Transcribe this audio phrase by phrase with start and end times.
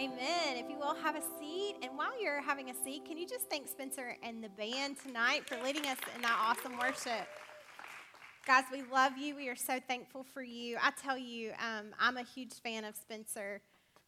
[0.00, 0.56] Amen.
[0.56, 3.50] If you will have a seat, and while you're having a seat, can you just
[3.50, 7.28] thank Spencer and the band tonight for leading us in that awesome worship?
[8.46, 9.36] Guys, we love you.
[9.36, 10.78] We are so thankful for you.
[10.80, 13.60] I tell you, um, I'm a huge fan of Spencer.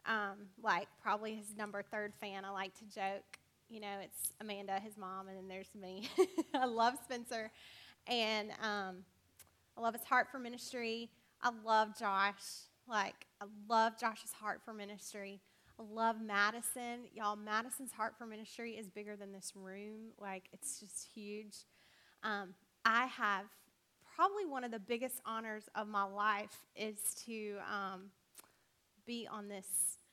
[0.07, 2.43] Um, like probably his number third fan.
[2.43, 3.37] I like to joke.
[3.69, 6.09] You know, it's Amanda, his mom, and then there's me.
[6.55, 7.51] I love Spencer,
[8.07, 9.05] and um,
[9.77, 11.11] I love his heart for ministry.
[11.39, 12.41] I love Josh.
[12.89, 15.39] Like I love Josh's heart for ministry.
[15.79, 17.05] I love Madison.
[17.13, 20.11] Y'all, Madison's heart for ministry is bigger than this room.
[20.19, 21.55] Like, it's just huge.
[22.23, 22.53] Um,
[22.85, 23.45] I have
[24.15, 28.11] probably one of the biggest honors of my life is to um,
[29.05, 29.65] be on this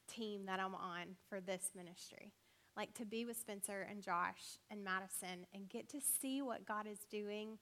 [0.09, 2.33] team that I'm on for this ministry.
[2.77, 6.87] Like, to be with Spencer and Josh and Madison and get to see what God
[6.91, 7.59] is doing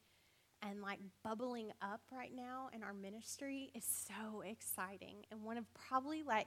[0.63, 5.25] and like bubbling up right now in our ministry is so exciting.
[5.31, 6.47] And one of probably like,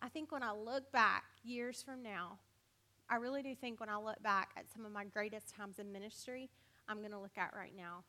[0.00, 2.38] I think when I look back years from now,
[3.08, 5.92] I really do think when I look back at some of my greatest times in
[5.92, 6.48] ministry,
[6.88, 8.04] I'm going to look at right now.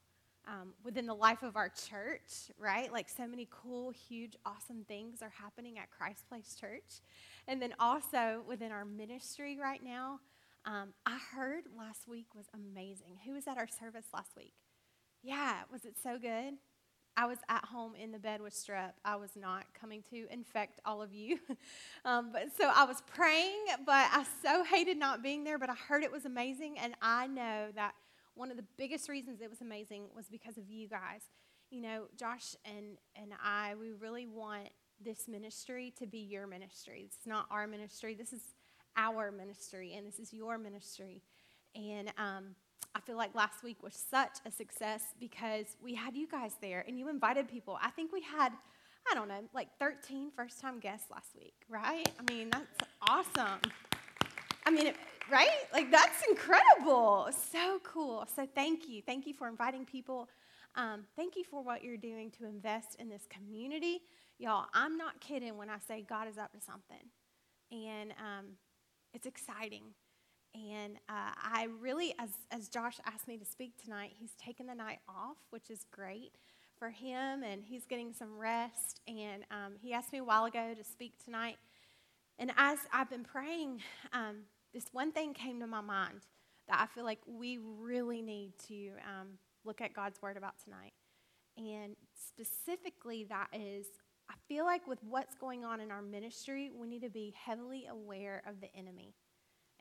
[0.47, 2.91] Um, within the life of our church, right?
[2.91, 7.01] Like so many cool, huge, awesome things are happening at Christ Place Church.
[7.47, 10.19] And then also within our ministry right now,
[10.65, 13.19] um, I heard last week was amazing.
[13.25, 14.53] Who was at our service last week?
[15.21, 16.55] Yeah, was it so good?
[17.21, 18.93] I was at home in the bed with strep.
[19.05, 21.37] I was not coming to infect all of you.
[22.05, 25.59] um, but so I was praying, but I so hated not being there.
[25.59, 27.93] But I heard it was amazing, and I know that
[28.33, 31.21] one of the biggest reasons it was amazing was because of you guys.
[31.69, 37.03] You know, Josh and and I, we really want this ministry to be your ministry.
[37.05, 38.15] It's not our ministry.
[38.15, 38.41] This is
[38.97, 41.21] our ministry, and this is your ministry.
[41.75, 42.55] And um,
[42.93, 46.83] I feel like last week was such a success because we had you guys there
[46.87, 47.77] and you invited people.
[47.81, 48.51] I think we had,
[49.09, 52.09] I don't know, like 13 first time guests last week, right?
[52.19, 53.59] I mean, that's awesome.
[54.65, 54.93] I mean,
[55.31, 55.49] right?
[55.73, 57.29] Like, that's incredible.
[57.51, 58.27] So cool.
[58.35, 59.01] So, thank you.
[59.01, 60.27] Thank you for inviting people.
[60.75, 64.01] Um, thank you for what you're doing to invest in this community.
[64.37, 67.09] Y'all, I'm not kidding when I say God is up to something.
[67.71, 68.45] And um,
[69.13, 69.83] it's exciting.
[70.53, 74.75] And uh, I really, as, as Josh asked me to speak tonight, he's taken the
[74.75, 76.33] night off, which is great
[76.77, 78.99] for him, and he's getting some rest.
[79.07, 81.57] And um, he asked me a while ago to speak tonight.
[82.37, 83.81] And as I've been praying,
[84.13, 84.37] um,
[84.73, 86.21] this one thing came to my mind
[86.67, 89.27] that I feel like we really need to um,
[89.63, 90.93] look at God's word about tonight.
[91.57, 93.85] And specifically, that is,
[94.29, 97.87] I feel like with what's going on in our ministry, we need to be heavily
[97.89, 99.13] aware of the enemy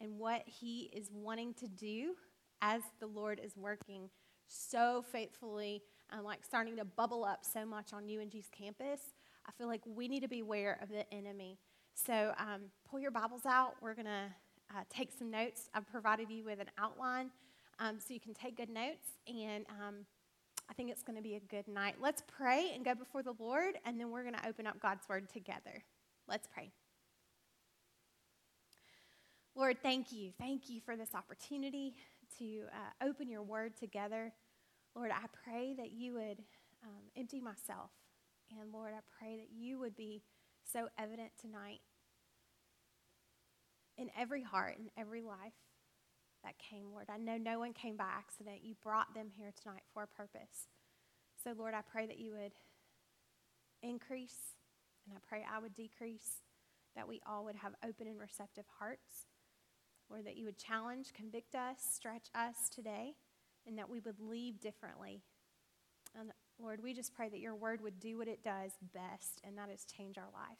[0.00, 2.15] and what He is wanting to do
[2.62, 4.11] as the Lord is working
[4.47, 9.00] so faithfully and like starting to bubble up so much on UNG's campus.
[9.47, 11.59] I feel like we need to be aware of the enemy.
[11.94, 13.75] So um, pull your Bibles out.
[13.81, 14.34] We're going to
[14.75, 15.69] uh, take some notes.
[15.75, 17.31] I've provided you with an outline
[17.78, 19.06] um, so you can take good notes.
[19.27, 20.06] And um,
[20.69, 21.97] I think it's going to be a good night.
[22.00, 25.09] Let's pray and go before the Lord, and then we're going to open up God's
[25.09, 25.83] Word together.
[26.28, 26.71] Let's pray.
[29.55, 30.31] Lord, thank you.
[30.38, 31.94] Thank you for this opportunity
[32.38, 34.33] to uh, open your word together.
[34.94, 36.38] Lord, I pray that you would
[36.83, 37.91] um, empty myself.
[38.50, 40.22] And Lord, I pray that you would be
[40.72, 41.81] so evident tonight
[43.99, 45.53] in every heart, and every life
[46.43, 47.06] that came, Lord.
[47.12, 48.60] I know no one came by accident.
[48.62, 50.69] You brought them here tonight for a purpose.
[51.44, 52.53] So, Lord, I pray that you would
[53.83, 54.56] increase,
[55.06, 56.41] and I pray I would decrease,
[56.97, 59.27] that we all would have open and receptive hearts
[60.10, 63.15] Lord, that you would challenge, convict us, stretch us today,
[63.66, 65.22] and that we would leave differently.
[66.19, 69.56] And Lord, we just pray that your word would do what it does best, and
[69.56, 70.59] that is change our life.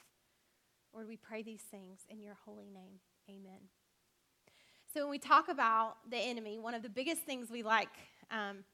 [0.93, 3.01] Lord, we pray these things in your holy name.
[3.29, 3.69] Amen.
[4.93, 7.89] So, when we talk about the enemy, one of the biggest things we like
[8.31, 8.65] um,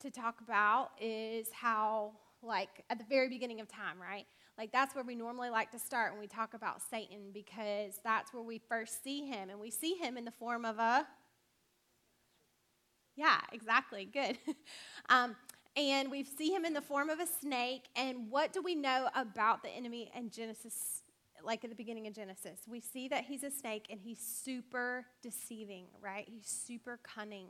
[0.00, 2.12] to talk about is how,
[2.42, 4.26] like, at the very beginning of time, right?
[4.58, 8.32] Like, that's where we normally like to start when we talk about Satan because that's
[8.32, 9.50] where we first see him.
[9.50, 11.06] And we see him in the form of a.
[13.16, 14.06] Yeah, exactly.
[14.06, 14.38] Good.
[15.08, 15.36] um,
[15.76, 17.84] and we see him in the form of a snake.
[17.94, 21.02] And what do we know about the enemy in Genesis,
[21.44, 22.60] like at the beginning of Genesis?
[22.66, 26.26] We see that he's a snake and he's super deceiving, right?
[26.26, 27.48] He's super cunning.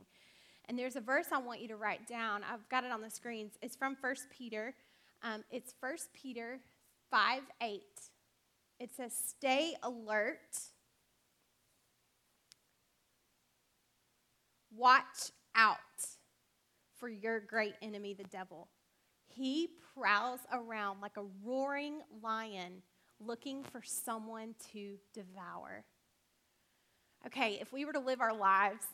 [0.65, 2.41] And there's a verse I want you to write down.
[2.43, 3.53] I've got it on the screens.
[3.61, 4.73] It's from 1 Peter.
[5.23, 6.59] Um, it's 1 Peter
[7.11, 7.81] 5 8.
[8.79, 10.37] It says, Stay alert.
[14.75, 15.77] Watch out
[16.99, 18.69] for your great enemy, the devil.
[19.25, 22.83] He prowls around like a roaring lion
[23.19, 25.83] looking for someone to devour.
[27.25, 28.85] Okay, if we were to live our lives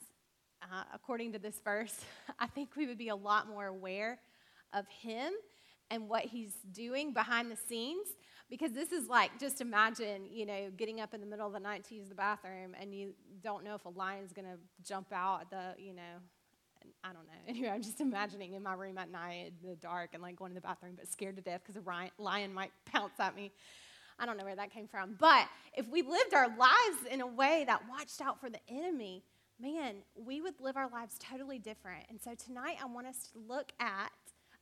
[0.62, 2.00] uh, according to this verse,
[2.40, 4.20] I think we would be a lot more aware
[4.74, 5.34] of Him
[5.92, 8.08] and what He's doing behind the scenes.
[8.50, 11.60] Because this is like, just imagine, you know, getting up in the middle of the
[11.60, 15.08] night to use the bathroom and you don't know if a lion's going to jump
[15.12, 16.02] out the, you know,
[17.04, 17.34] I don't know.
[17.48, 20.52] Anyway, I'm just imagining in my room at night in the dark and like going
[20.52, 23.52] to the bathroom, but scared to death because a lion might pounce at me.
[24.20, 25.16] I don't know where that came from.
[25.20, 29.24] But if we lived our lives in a way that watched out for the enemy,
[29.60, 32.06] man, we would live our lives totally different.
[32.10, 34.12] And so tonight I want us to look at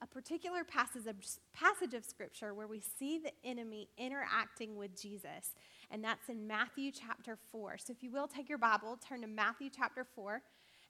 [0.01, 1.15] a particular passage of,
[1.53, 5.53] passage of scripture where we see the enemy interacting with Jesus.
[5.91, 7.77] And that's in Matthew chapter 4.
[7.77, 10.41] So if you will take your Bible, turn to Matthew chapter 4.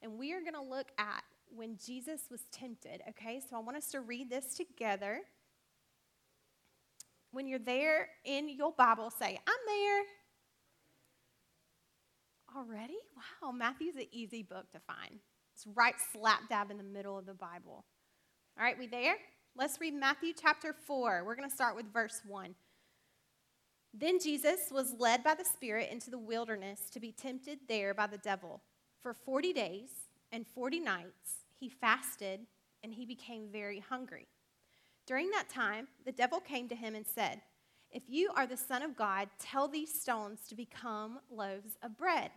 [0.02, 1.24] And we are going to look at
[1.54, 3.42] when Jesus was tempted, okay?
[3.50, 5.20] So I want us to read this together.
[7.32, 10.04] When you're there in your Bible, say, I'm there.
[12.56, 12.98] Already?
[13.42, 15.20] Wow, Matthew's an easy book to find.
[15.54, 17.86] It's right slap dab in the middle of the Bible.
[18.62, 19.16] All right, we there?
[19.58, 21.24] Let's read Matthew chapter 4.
[21.26, 22.54] We're going to start with verse 1.
[23.92, 28.06] Then Jesus was led by the Spirit into the wilderness to be tempted there by
[28.06, 28.62] the devil.
[29.02, 29.90] For 40 days
[30.32, 32.42] and 40 nights, he fasted
[32.84, 34.28] and he became very hungry.
[35.08, 37.42] During that time, the devil came to him and said,
[37.92, 42.30] If you are the Son of God, tell these stones to become loaves of bread.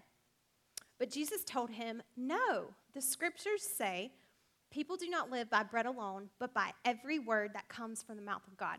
[0.99, 4.13] But Jesus told him, No, the scriptures say,
[4.75, 8.23] People do not live by bread alone, but by every word that comes from the
[8.23, 8.79] mouth of God.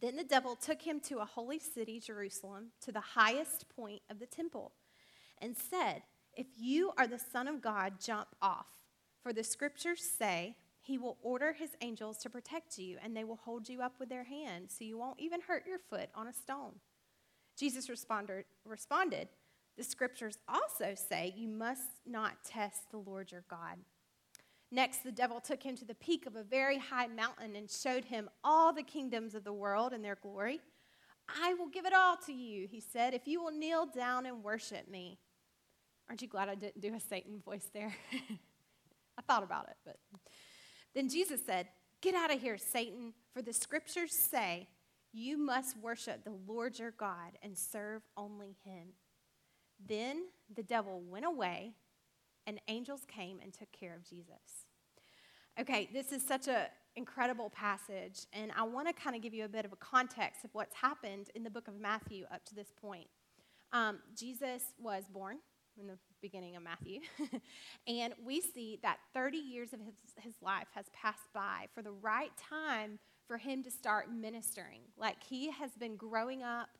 [0.00, 4.20] Then the devil took him to a holy city, Jerusalem, to the highest point of
[4.20, 4.70] the temple,
[5.38, 6.02] and said,
[6.36, 8.68] If you are the Son of God, jump off.
[9.24, 13.40] For the scriptures say, He will order His angels to protect you, and they will
[13.42, 16.32] hold you up with their hands, so you won't even hurt your foot on a
[16.32, 16.74] stone.
[17.58, 19.26] Jesus responded, responded
[19.76, 23.78] The scriptures also say, You must not test the Lord your God.
[24.72, 28.04] Next, the devil took him to the peak of a very high mountain and showed
[28.04, 30.60] him all the kingdoms of the world and their glory.
[31.28, 34.42] I will give it all to you, he said, if you will kneel down and
[34.42, 35.18] worship me.
[36.08, 37.94] Aren't you glad I didn't do a Satan voice there?
[39.18, 39.96] I thought about it, but.
[40.94, 41.68] Then Jesus said,
[42.00, 44.68] Get out of here, Satan, for the scriptures say,
[45.12, 48.88] You must worship the Lord your God and serve only him.
[49.86, 50.24] Then
[50.54, 51.74] the devil went away
[52.50, 54.66] and angels came and took care of Jesus.
[55.60, 56.66] Okay, this is such an
[56.96, 60.44] incredible passage, and I want to kind of give you a bit of a context
[60.44, 63.06] of what's happened in the book of Matthew up to this point.
[63.72, 65.36] Um, Jesus was born
[65.78, 67.02] in the beginning of Matthew,
[67.86, 71.92] and we see that 30 years of his, his life has passed by for the
[71.92, 72.98] right time
[73.28, 74.80] for him to start ministering.
[74.98, 76.70] Like he has been growing up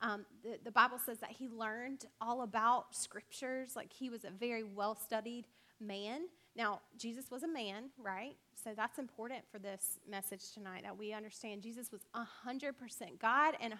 [0.00, 4.30] um, the, the Bible says that he learned all about scriptures, like he was a
[4.30, 5.46] very well studied
[5.80, 6.22] man.
[6.56, 8.36] Now, Jesus was a man, right?
[8.62, 12.72] So that's important for this message tonight that we understand Jesus was 100%
[13.20, 13.76] God and 100%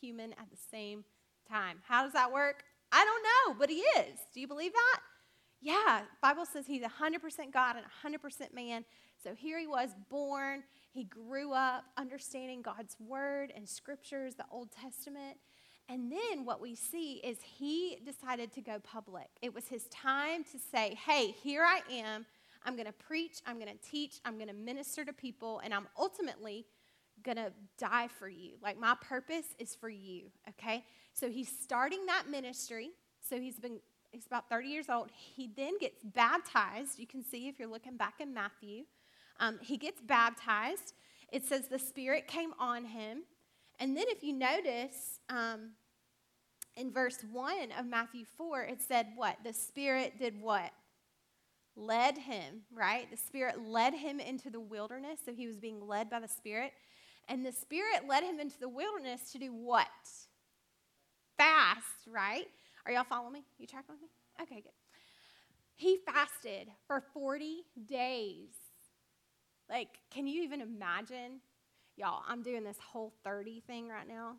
[0.00, 1.04] human at the same
[1.48, 1.78] time.
[1.86, 2.64] How does that work?
[2.92, 4.18] I don't know, but he is.
[4.32, 5.00] Do you believe that?
[5.60, 8.84] Yeah, Bible says he's 100% God and 100% man.
[9.22, 10.62] So here he was born.
[10.96, 15.36] He grew up understanding God's word and scriptures, the Old Testament.
[15.90, 19.28] And then what we see is he decided to go public.
[19.42, 22.24] It was his time to say, hey, here I am.
[22.64, 25.74] I'm going to preach, I'm going to teach, I'm going to minister to people, and
[25.74, 26.64] I'm ultimately
[27.22, 28.52] going to die for you.
[28.62, 30.82] Like my purpose is for you, okay?
[31.12, 32.92] So he's starting that ministry.
[33.20, 33.80] So he's been
[34.12, 35.10] he's about 30 years old.
[35.12, 36.98] He then gets baptized.
[36.98, 38.84] You can see if you're looking back in Matthew.
[39.40, 40.94] Um, he gets baptized.
[41.32, 43.22] It says the Spirit came on him.
[43.78, 45.72] And then if you notice um,
[46.76, 49.36] in verse 1 of Matthew 4, it said what?
[49.44, 50.70] The Spirit did what?
[51.74, 53.10] Led him, right?
[53.10, 55.20] The Spirit led him into the wilderness.
[55.24, 56.72] So he was being led by the Spirit.
[57.28, 59.86] And the Spirit led him into the wilderness to do what?
[61.36, 62.46] Fast, right?
[62.86, 63.44] Are y'all following me?
[63.58, 64.08] You tracking with me?
[64.40, 64.72] Okay, good.
[65.74, 68.54] He fasted for 40 days.
[69.68, 71.40] Like, can you even imagine?
[71.96, 74.36] Y'all, I'm doing this whole 30 thing right now.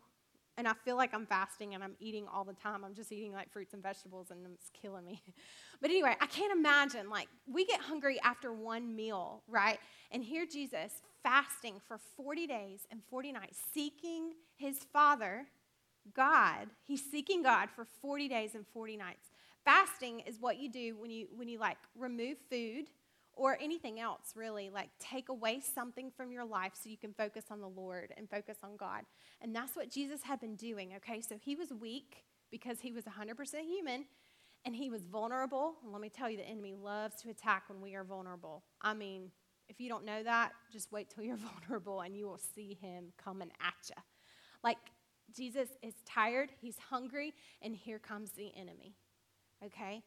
[0.56, 2.84] And I feel like I'm fasting and I'm eating all the time.
[2.84, 5.22] I'm just eating like fruits and vegetables and it's killing me.
[5.80, 7.08] but anyway, I can't imagine.
[7.08, 9.78] Like, we get hungry after one meal, right?
[10.10, 15.46] And here Jesus fasting for 40 days and 40 nights, seeking his Father
[16.14, 19.30] God, he's seeking God for 40 days and 40 nights.
[19.64, 22.86] Fasting is what you do when you when you like remove food
[23.38, 24.68] or anything else, really.
[24.68, 28.28] Like, take away something from your life so you can focus on the Lord and
[28.28, 29.02] focus on God.
[29.40, 31.20] And that's what Jesus had been doing, okay?
[31.20, 34.04] So he was weak because he was 100% human
[34.64, 35.76] and he was vulnerable.
[35.84, 38.64] And let me tell you, the enemy loves to attack when we are vulnerable.
[38.82, 39.30] I mean,
[39.68, 43.12] if you don't know that, just wait till you're vulnerable and you will see him
[43.22, 44.02] coming at you.
[44.64, 44.78] Like,
[45.34, 48.94] Jesus is tired, he's hungry, and here comes the enemy,
[49.64, 50.02] okay?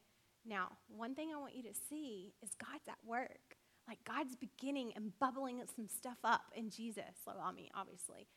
[0.46, 3.58] Now, one thing I want you to see is God's at work.
[3.88, 7.04] Like God's beginning and bubbling some stuff up in Jesus.
[7.26, 8.28] So, I mean, obviously.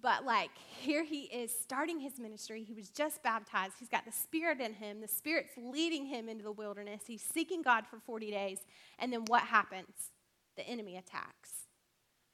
[0.00, 2.64] But like here he is starting his ministry.
[2.64, 3.74] He was just baptized.
[3.78, 5.00] He's got the Spirit in him.
[5.00, 7.02] The Spirit's leading him into the wilderness.
[7.06, 8.58] He's seeking God for 40 days.
[8.98, 10.10] And then what happens?
[10.56, 11.50] The enemy attacks.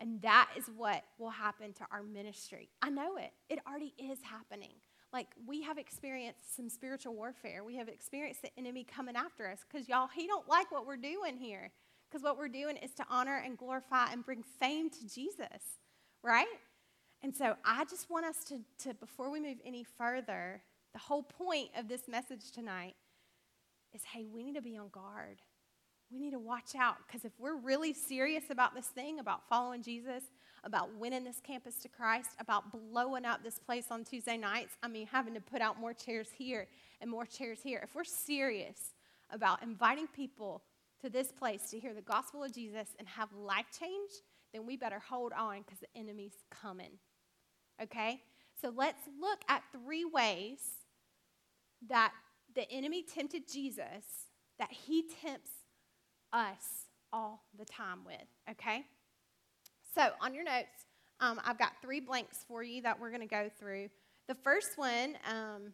[0.00, 2.70] And that is what will happen to our ministry.
[2.80, 3.32] I know it.
[3.50, 4.72] It already is happening.
[5.12, 7.64] Like, we have experienced some spiritual warfare.
[7.64, 10.97] We have experienced the enemy coming after us because, y'all, he don't like what we're
[10.97, 11.73] doing here.
[12.09, 15.79] Because what we're doing is to honor and glorify and bring fame to Jesus,
[16.23, 16.47] right?
[17.23, 20.62] And so I just want us to, to before we move any further,
[20.93, 22.95] the whole point of this message tonight
[23.95, 25.38] is hey, we need to be on guard.
[26.11, 29.83] We need to watch out because if we're really serious about this thing, about following
[29.83, 30.25] Jesus,
[30.64, 34.75] about winning this campus to Christ, about blowing up this place on Tuesday nights.
[34.83, 36.67] I mean, having to put out more chairs here
[37.00, 37.81] and more chairs here.
[37.83, 38.95] If we're serious
[39.31, 40.62] about inviting people
[41.02, 44.11] to this place to hear the gospel of Jesus and have life change,
[44.52, 46.99] then we better hold on because the enemy's coming.
[47.83, 48.21] Okay?
[48.61, 50.59] So let's look at three ways
[51.88, 52.12] that
[52.55, 55.50] the enemy tempted Jesus that he tempts
[56.33, 58.17] us all the time with.
[58.50, 58.85] Okay?
[59.94, 60.87] So, on your notes,
[61.20, 63.88] um, I've got three blanks for you that we're going to go through.
[64.28, 65.73] The first one um,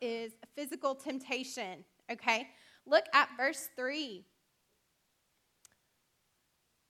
[0.00, 1.84] is physical temptation.
[2.10, 2.48] Okay?
[2.86, 4.24] Look at verse 3.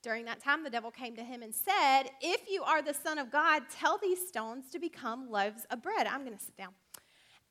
[0.03, 3.19] During that time, the devil came to him and said, If you are the Son
[3.19, 6.07] of God, tell these stones to become loaves of bread.
[6.07, 6.73] I'm going to sit down.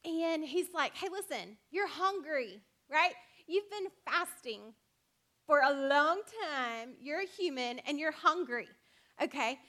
[0.03, 3.13] And he's like, Hey, listen, you're hungry, right?
[3.45, 4.73] You've been fasting
[5.45, 6.93] for a long time.
[6.99, 8.67] You're a human and you're hungry
[9.21, 9.59] okay,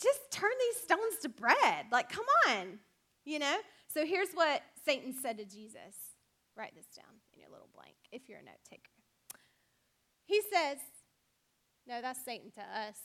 [0.00, 1.86] just turn these stones to bread.
[1.90, 2.78] Like, come on,
[3.24, 3.56] you know?
[3.88, 6.16] So here's what Satan said to Jesus.
[6.56, 8.82] Write this down in your little blank if you're a note taker.
[10.24, 10.78] He says,
[11.86, 12.98] No, that's Satan to us.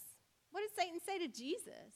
[0.52, 1.94] What did Satan say to Jesus?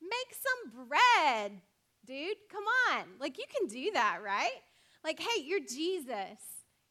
[0.00, 1.60] Make some bread,
[2.04, 2.36] dude.
[2.50, 3.04] Come on.
[3.20, 4.62] Like, you can do that, right?
[5.04, 6.40] Like, hey, you're Jesus.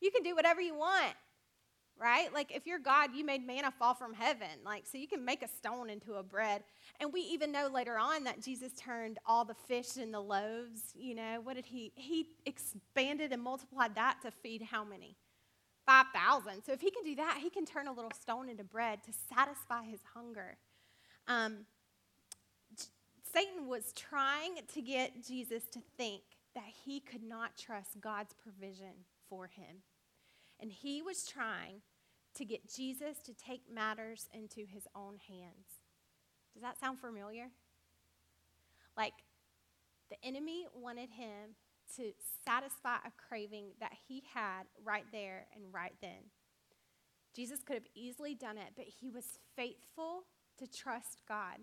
[0.01, 1.15] You can do whatever you want
[1.99, 2.33] right?
[2.33, 4.47] Like if you're God, you made manna fall from heaven.
[4.63, 6.63] Like so you can make a stone into a bread.
[6.99, 10.81] And we even know later on that Jesus turned all the fish and the loaves,
[10.93, 15.15] you know, what did he he expanded and multiplied that to feed how many?
[15.85, 16.63] 5,000.
[16.65, 19.11] So if he can do that, he can turn a little stone into bread to
[19.33, 20.57] satisfy his hunger.
[21.27, 21.65] Um,
[23.31, 26.21] Satan was trying to get Jesus to think
[26.55, 29.83] that he could not trust God's provision for him.
[30.59, 31.81] And he was trying
[32.35, 35.81] to get Jesus to take matters into his own hands.
[36.53, 37.47] Does that sound familiar?
[38.97, 39.13] Like
[40.09, 41.55] the enemy wanted him
[41.97, 42.11] to
[42.45, 46.31] satisfy a craving that he had right there and right then.
[47.35, 50.23] Jesus could have easily done it, but he was faithful
[50.57, 51.57] to trust God.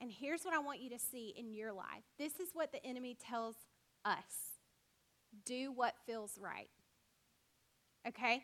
[0.00, 2.84] And here's what I want you to see in your life this is what the
[2.84, 3.54] enemy tells
[4.04, 4.58] us
[5.44, 6.68] do what feels right
[8.06, 8.42] okay?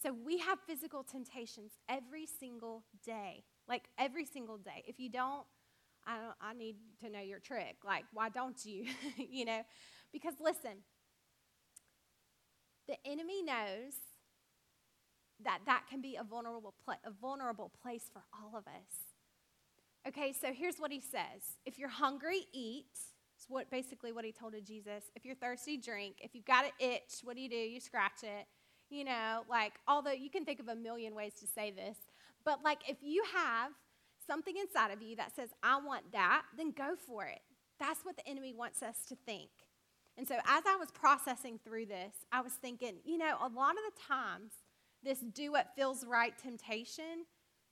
[0.00, 4.84] So we have physical temptations every single day, like every single day.
[4.86, 5.44] If you don't,
[6.06, 7.76] I, don't, I need to know your trick.
[7.84, 8.86] Like, why don't you?
[9.16, 9.62] you know?
[10.12, 10.78] Because listen,
[12.88, 13.94] the enemy knows
[15.44, 19.12] that that can be a vulnerable, pl- a vulnerable place for all of us.
[20.08, 22.86] Okay, so here's what he says If you're hungry, eat.
[23.36, 25.04] It's what basically what he told to Jesus.
[25.16, 26.16] If you're thirsty, drink.
[26.20, 27.56] If you've got an itch, what do you do?
[27.56, 28.46] You scratch it
[28.92, 31.96] you know, like, although you can think of a million ways to say this,
[32.44, 33.72] but like if you have
[34.26, 37.40] something inside of you that says, I want that, then go for it.
[37.80, 39.50] That's what the enemy wants us to think.
[40.16, 43.70] And so as I was processing through this, I was thinking, you know, a lot
[43.70, 44.52] of the times,
[45.02, 47.24] this do what feels right temptation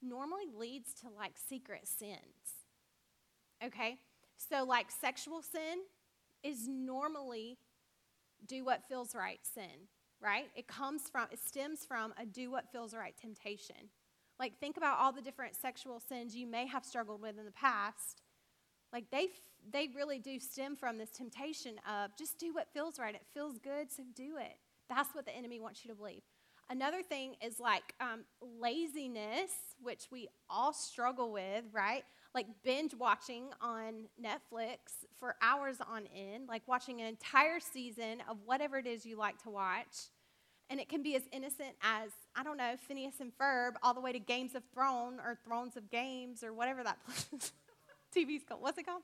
[0.02, 2.18] normally leads to like secret sins.
[3.64, 3.98] Okay?
[4.36, 5.80] So, like sexual sin
[6.42, 7.58] is normally
[8.46, 9.88] do what feels right sin
[10.22, 10.46] right?
[10.54, 13.76] It comes from, it stems from a do what feels right temptation.
[14.38, 17.50] Like, think about all the different sexual sins you may have struggled with in the
[17.52, 18.22] past.
[18.92, 19.28] Like, they,
[19.70, 23.14] they really do stem from this temptation of just do what feels right.
[23.14, 24.56] It feels good, so do it.
[24.88, 26.22] That's what the enemy wants you to believe.
[26.70, 29.50] Another thing is like um, laziness,
[29.82, 32.04] which we all struggle with, right?
[32.34, 38.36] Like binge watching on Netflix for hours on end, like watching an entire season of
[38.44, 40.10] whatever it is you like to watch.
[40.68, 44.00] And it can be as innocent as, I don't know, Phineas and Ferb, all the
[44.00, 46.98] way to Games of Thrones or Thrones of Games or whatever that
[48.16, 48.62] TV's called.
[48.62, 49.02] What's it called?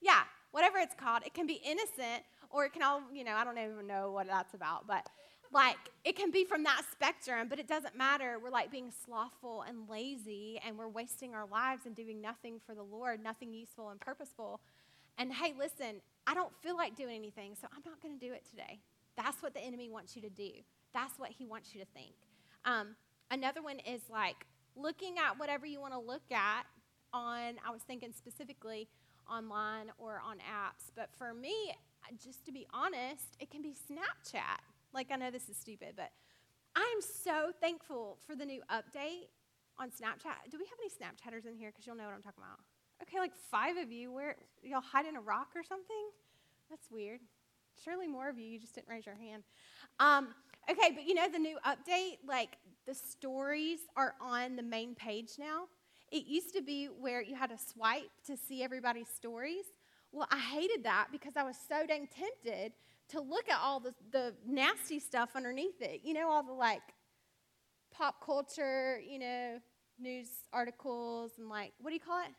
[0.00, 1.24] Yeah, whatever it's called.
[1.26, 4.26] It can be innocent or it can all, you know, I don't even know what
[4.26, 5.06] that's about, but
[5.52, 8.38] like it can be from that spectrum, but it doesn't matter.
[8.42, 12.74] We're like being slothful and lazy and we're wasting our lives and doing nothing for
[12.74, 14.60] the Lord, nothing useful and purposeful.
[15.16, 18.32] And hey, listen, I don't feel like doing anything, so I'm not going to do
[18.32, 18.78] it today.
[19.16, 20.50] That's what the enemy wants you to do.
[20.94, 22.14] That's what he wants you to think.
[22.64, 22.94] Um,
[23.30, 26.64] another one is like looking at whatever you want to look at
[27.12, 28.88] on, I was thinking specifically
[29.30, 31.72] online or on apps, but for me,
[32.22, 34.60] just to be honest, it can be Snapchat.
[34.92, 36.10] Like, I know this is stupid, but
[36.74, 39.28] I'm so thankful for the new update
[39.78, 40.50] on Snapchat.
[40.50, 41.70] Do we have any Snapchatters in here?
[41.70, 42.60] Because you'll know what I'm talking about.
[43.02, 44.12] Okay, like five of you.
[44.12, 46.10] Where y'all hide in a rock or something?
[46.70, 47.20] That's weird.
[47.84, 48.46] Surely more of you.
[48.46, 49.44] You just didn't raise your hand.
[50.00, 50.28] Um,
[50.70, 52.18] okay, but you know the new update.
[52.26, 55.64] Like the stories are on the main page now.
[56.10, 59.64] It used to be where you had to swipe to see everybody's stories.
[60.10, 62.72] Well, I hated that because I was so dang tempted
[63.10, 66.00] to look at all the, the nasty stuff underneath it.
[66.04, 66.82] You know, all the like
[67.90, 69.58] pop culture, you know,
[69.98, 72.32] news articles and like, what do you call it?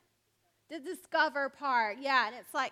[0.69, 1.97] The discover part.
[1.99, 2.27] Yeah.
[2.27, 2.71] And it's like,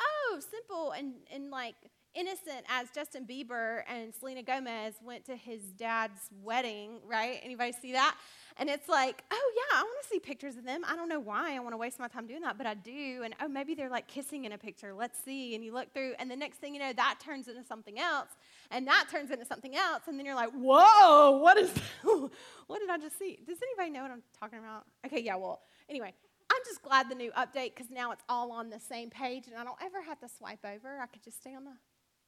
[0.00, 1.74] oh, simple and, and like
[2.14, 7.40] innocent as Justin Bieber and Selena Gomez went to his dad's wedding, right?
[7.42, 8.16] Anybody see that?
[8.56, 10.82] And it's like, oh, yeah, I want to see pictures of them.
[10.86, 13.22] I don't know why I want to waste my time doing that, but I do.
[13.24, 14.94] And oh, maybe they're like kissing in a picture.
[14.94, 15.56] Let's see.
[15.56, 18.28] And you look through, and the next thing you know, that turns into something else,
[18.70, 20.02] and that turns into something else.
[20.06, 21.70] And then you're like, whoa, what is,
[22.02, 23.40] what did I just see?
[23.44, 24.84] Does anybody know what I'm talking about?
[25.04, 26.14] Okay, yeah, well, anyway.
[26.52, 29.56] I'm just glad the new update because now it's all on the same page and
[29.56, 31.00] I don't ever have to swipe over.
[31.00, 31.72] I could just stay on the,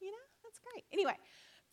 [0.00, 0.84] you know, that's great.
[0.90, 1.16] Anyway,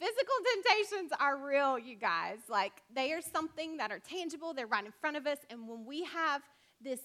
[0.03, 2.39] Physical temptations are real, you guys.
[2.49, 5.37] Like, they are something that are tangible, they're right in front of us.
[5.49, 6.41] And when we have
[6.81, 6.99] this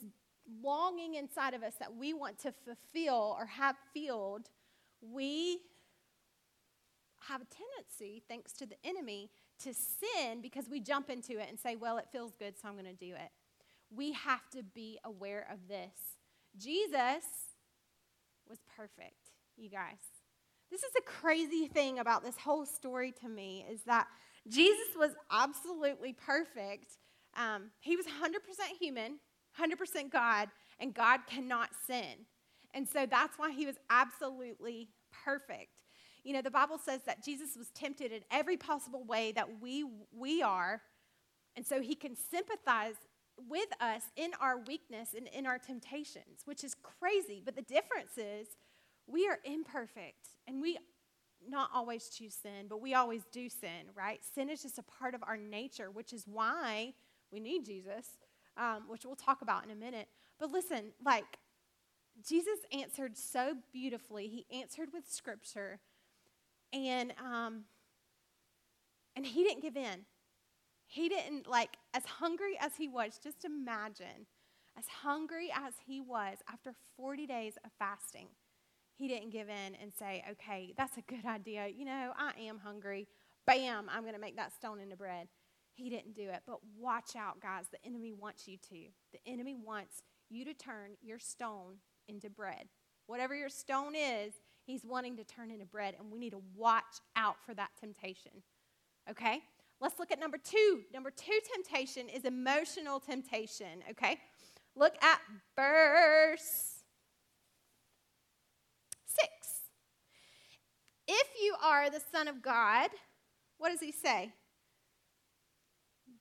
[0.64, 4.48] longing inside of us that we want to fulfill or have filled,
[5.00, 5.58] we
[7.28, 9.30] have a tendency, thanks to the enemy,
[9.60, 12.74] to sin because we jump into it and say, well, it feels good, so I'm
[12.74, 13.30] going to do it.
[13.94, 16.16] We have to be aware of this.
[16.56, 17.24] Jesus
[18.48, 20.17] was perfect, you guys.
[20.70, 24.06] This is a crazy thing about this whole story to me is that
[24.46, 26.98] Jesus was absolutely perfect.
[27.36, 28.36] Um, he was 100%
[28.78, 29.18] human,
[29.58, 32.26] 100% God, and God cannot sin.
[32.74, 34.90] And so that's why he was absolutely
[35.24, 35.70] perfect.
[36.24, 39.84] You know, the Bible says that Jesus was tempted in every possible way that we,
[40.12, 40.82] we are.
[41.56, 42.96] And so he can sympathize
[43.48, 47.40] with us in our weakness and in our temptations, which is crazy.
[47.44, 48.48] But the difference is
[49.10, 50.78] we are imperfect and we
[51.48, 54.20] not always choose sin, but we always do sin, right?
[54.34, 56.92] Sin is just a part of our nature, which is why
[57.32, 58.18] we need Jesus,
[58.56, 60.08] um, which we'll talk about in a minute.
[60.38, 61.38] But listen, like,
[62.26, 64.26] Jesus answered so beautifully.
[64.26, 65.78] He answered with scripture,
[66.72, 67.64] and um,
[69.14, 70.04] and he didn't give in.
[70.86, 73.20] He didn't like as hungry as he was.
[73.22, 74.26] Just imagine,
[74.76, 78.26] as hungry as he was after 40 days of fasting
[78.98, 81.68] he didn't give in and say, okay, that's a good idea.
[81.68, 83.06] You know, I am hungry.
[83.46, 85.28] Bam, I'm going to make that stone into bread.
[85.72, 86.42] He didn't do it.
[86.44, 87.66] But watch out, guys.
[87.70, 88.86] The enemy wants you to.
[89.12, 91.76] The enemy wants you to turn your stone
[92.08, 92.66] into bread.
[93.06, 94.34] Whatever your stone is,
[94.66, 96.82] he's wanting to turn into bread, and we need to watch
[97.14, 98.32] out for that temptation.
[99.08, 99.38] Okay?
[99.80, 100.80] Let's look at number two.
[100.92, 103.84] Number two temptation is emotional temptation.
[103.92, 104.18] Okay?
[104.74, 105.20] Look at
[105.54, 106.77] verse
[111.08, 112.90] If you are the Son of God,
[113.56, 114.32] what does he say?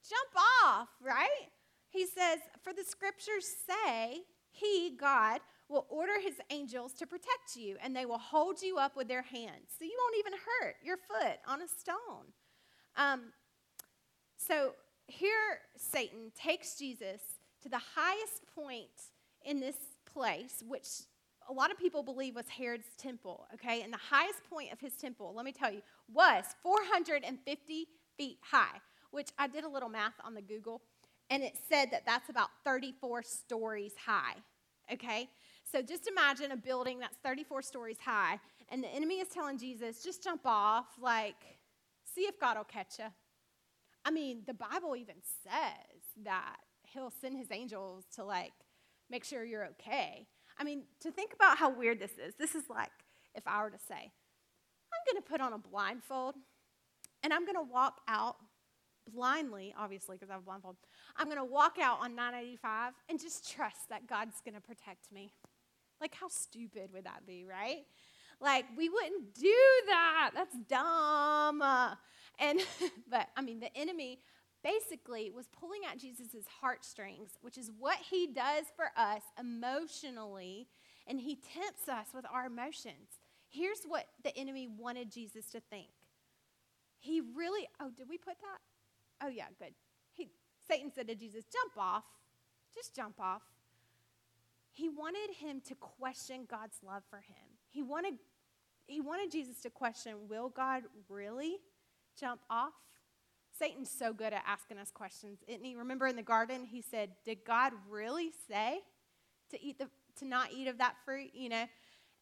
[0.10, 1.50] Jump off, right?
[1.90, 7.76] He says, For the scriptures say, He, God, will order His angels to protect you,
[7.84, 9.74] and they will hold you up with their hands.
[9.78, 12.32] So you won't even hurt your foot on a stone.
[12.96, 13.34] Um,
[14.38, 14.72] so
[15.08, 17.22] here, Satan takes Jesus
[17.62, 19.12] to the highest point
[19.44, 20.88] in this place, which
[21.50, 23.82] a lot of people believe was Herod's temple, okay?
[23.82, 25.82] And the highest point of his temple, let me tell you,
[26.14, 28.82] was 450 feet high,
[29.12, 30.82] which I did a little math on the Google,
[31.30, 34.36] and it said that that's about 34 stories high,
[34.92, 35.30] okay?
[35.70, 40.04] So just imagine a building that's 34 stories high, and the enemy is telling Jesus,
[40.04, 41.36] just jump off, like,
[42.16, 43.06] see if God will catch you.
[44.06, 46.58] I mean, the Bible even says that
[46.94, 48.54] he'll send his angels to like
[49.10, 50.28] make sure you're okay.
[50.60, 52.92] I mean, to think about how weird this is, this is like
[53.36, 56.36] if I were to say, I'm going to put on a blindfold
[57.24, 58.38] and I'm going to walk out
[59.14, 60.76] blindly, obviously, because I have a blindfold.
[61.16, 65.12] I'm going to walk out on 985 and just trust that God's going to protect
[65.12, 65.32] me.
[66.02, 67.86] Like, how stupid would that be, right?
[68.40, 69.56] Like, we wouldn't do
[69.88, 70.32] that.
[70.34, 71.62] That's dumb.
[72.40, 72.60] And,
[73.10, 74.20] but, I mean, the enemy
[74.68, 80.68] basically was pulling at Jesus' heartstrings, which is what he does for us emotionally,
[81.08, 83.20] and he tempts us with our emotions.
[83.50, 85.88] Here's what the enemy wanted Jesus to think.
[87.00, 89.26] He really, oh, did we put that?
[89.26, 89.74] Oh, yeah, good.
[90.14, 90.30] He,
[90.68, 92.04] Satan said to Jesus, jump off.
[92.76, 93.44] Just jump off.
[94.74, 97.48] He wanted him to question God's love for him.
[97.70, 98.16] He wanted,
[98.86, 101.58] he wanted Jesus to question, will God really
[102.20, 102.74] jump off?
[103.58, 105.76] Satan's so good at asking us questions, isn't he?
[105.76, 108.80] Remember in the garden, he said, Did God really say
[109.52, 109.88] to eat the
[110.20, 111.32] to not eat of that fruit?
[111.34, 111.66] You know?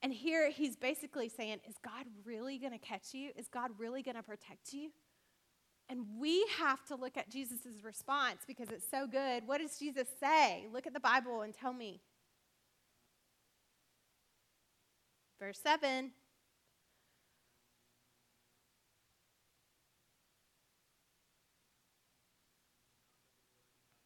[0.01, 3.31] And here he's basically saying, Is God really gonna catch you?
[3.35, 4.91] Is God really gonna protect you?
[5.89, 9.47] And we have to look at Jesus' response because it's so good.
[9.47, 10.65] What does Jesus say?
[10.73, 12.01] Look at the Bible and tell me.
[15.39, 16.11] Verse 7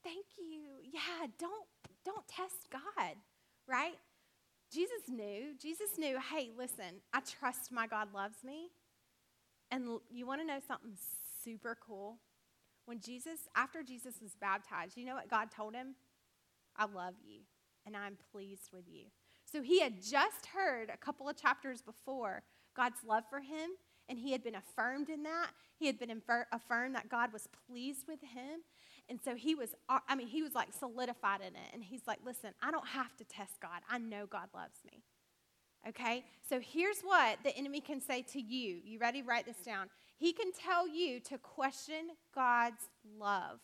[0.03, 0.91] Thank you.
[0.91, 1.67] Yeah, don't
[2.05, 3.15] don't test God,
[3.67, 3.95] right?
[4.71, 5.55] Jesus knew.
[5.59, 8.69] Jesus knew, hey, listen, I trust my God loves me.
[9.71, 10.93] And you want to know something
[11.43, 12.17] super cool?
[12.85, 15.95] When Jesus, after Jesus was baptized, you know what God told him?
[16.75, 17.41] I love you
[17.85, 19.05] and I'm pleased with you.
[19.51, 22.43] So he had just heard a couple of chapters before
[22.75, 23.71] God's love for him,
[24.09, 25.51] and he had been affirmed in that.
[25.77, 28.61] He had been infer- affirmed that God was pleased with him.
[29.07, 31.73] And so he was, uh, I mean, he was like solidified in it.
[31.73, 33.81] And he's like, listen, I don't have to test God.
[33.89, 35.03] I know God loves me.
[35.87, 36.25] Okay?
[36.47, 38.79] So here's what the enemy can say to you.
[38.83, 39.21] You ready?
[39.21, 39.87] Write this down.
[40.17, 43.59] He can tell you to question God's love.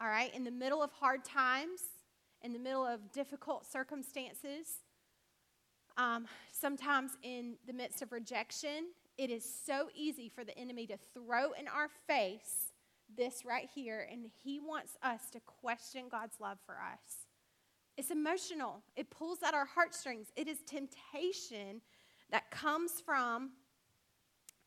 [0.00, 0.34] All right?
[0.34, 1.80] In the middle of hard times,
[2.42, 4.82] in the middle of difficult circumstances,
[5.96, 10.96] um, sometimes in the midst of rejection, it is so easy for the enemy to
[11.12, 12.72] throw in our face
[13.16, 17.26] this right here, and he wants us to question God's love for us.
[17.96, 20.28] It's emotional, it pulls at our heartstrings.
[20.36, 21.80] It is temptation
[22.30, 23.50] that comes from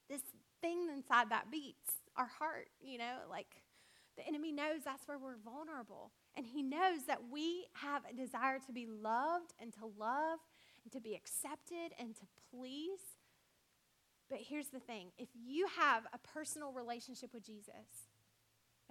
[0.09, 0.21] this
[0.61, 3.61] thing inside that beats our heart, you know, like
[4.17, 6.11] the enemy knows that's where we're vulnerable.
[6.35, 10.39] And he knows that we have a desire to be loved and to love
[10.91, 13.00] to be accepted and to please.
[14.30, 18.08] But here's the thing if you have a personal relationship with Jesus,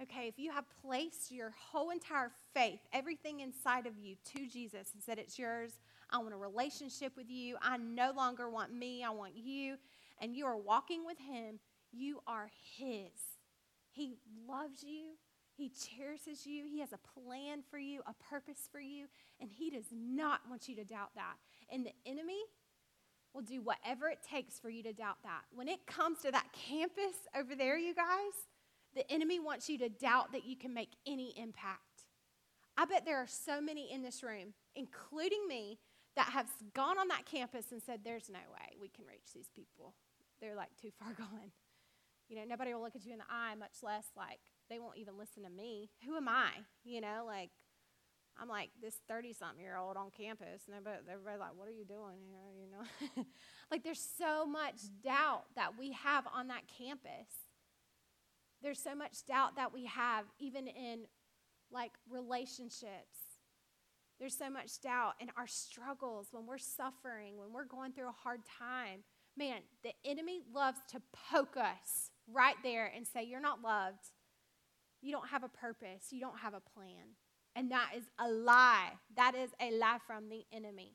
[0.01, 4.91] okay, if you have placed your whole entire faith, everything inside of you to Jesus
[4.93, 5.73] and said, It's yours,
[6.09, 9.77] I want a relationship with you, I no longer want me, I want you,
[10.19, 11.59] and you are walking with Him,
[11.91, 13.11] you are His.
[13.91, 14.13] He
[14.47, 15.13] loves you.
[15.57, 16.65] He cherishes you.
[16.65, 19.07] He has a plan for you, a purpose for you,
[19.41, 21.35] and He does not want you to doubt that.
[21.71, 22.41] And the enemy
[23.33, 25.41] will do whatever it takes for you to doubt that.
[25.53, 28.33] When it comes to that campus over there, you guys,
[28.95, 31.81] the enemy wants you to doubt that you can make any impact.
[32.77, 35.79] I bet there are so many in this room, including me,
[36.15, 39.49] that have gone on that campus and said, There's no way we can reach these
[39.55, 39.93] people.
[40.41, 41.51] They're like too far gone.
[42.27, 44.97] You know, nobody will look at you in the eye, much less like they won't
[44.97, 45.89] even listen to me.
[46.05, 46.49] Who am I?
[46.83, 47.51] You know, like
[48.41, 51.71] I'm like this 30 something year old on campus, and everybody, everybody's like, What are
[51.71, 52.53] you doing here?
[52.57, 53.25] You know,
[53.71, 57.47] like there's so much doubt that we have on that campus
[58.61, 61.01] there's so much doubt that we have, even in
[61.71, 63.37] like relationships.
[64.19, 68.23] There's so much doubt in our struggles when we're suffering, when we're going through a
[68.23, 69.03] hard time.
[69.37, 74.11] Man, the enemy loves to poke us right there and say, You're not loved.
[75.01, 76.07] You don't have a purpose.
[76.09, 77.15] You don't have a plan.
[77.57, 78.91] And that is a lie.
[79.15, 80.93] That is a lie from the enemy.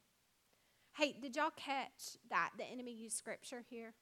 [0.97, 2.51] Hey, did y'all catch that?
[2.57, 3.95] The enemy used scripture here.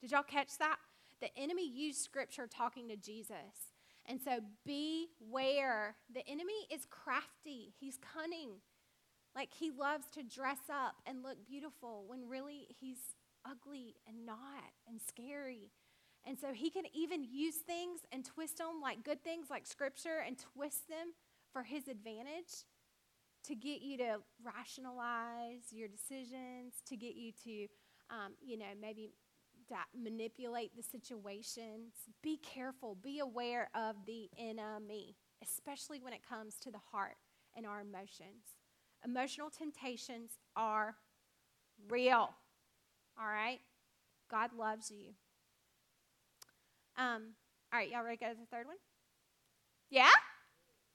[0.00, 0.76] Did y'all catch that?
[1.20, 3.74] The enemy used scripture talking to Jesus.
[4.06, 5.96] And so beware.
[6.14, 8.60] The enemy is crafty, he's cunning.
[9.34, 13.14] Like he loves to dress up and look beautiful when really he's
[13.44, 15.70] ugly and not and scary.
[16.26, 20.24] And so he can even use things and twist them like good things like scripture
[20.26, 21.14] and twist them
[21.52, 22.64] for his advantage
[23.44, 27.66] to get you to rationalize your decisions, to get you to,
[28.10, 29.12] um, you know, maybe
[29.94, 31.92] manipulate the situations.
[32.22, 37.16] Be careful, be aware of the enemy, especially when it comes to the heart
[37.56, 38.56] and our emotions.
[39.04, 40.96] Emotional temptations are
[41.88, 42.30] real.
[43.18, 43.60] All right?
[44.30, 45.12] God loves you.
[46.96, 47.34] Um,
[47.72, 48.76] all right, y'all ready to go to the third one?
[49.90, 50.10] Yeah?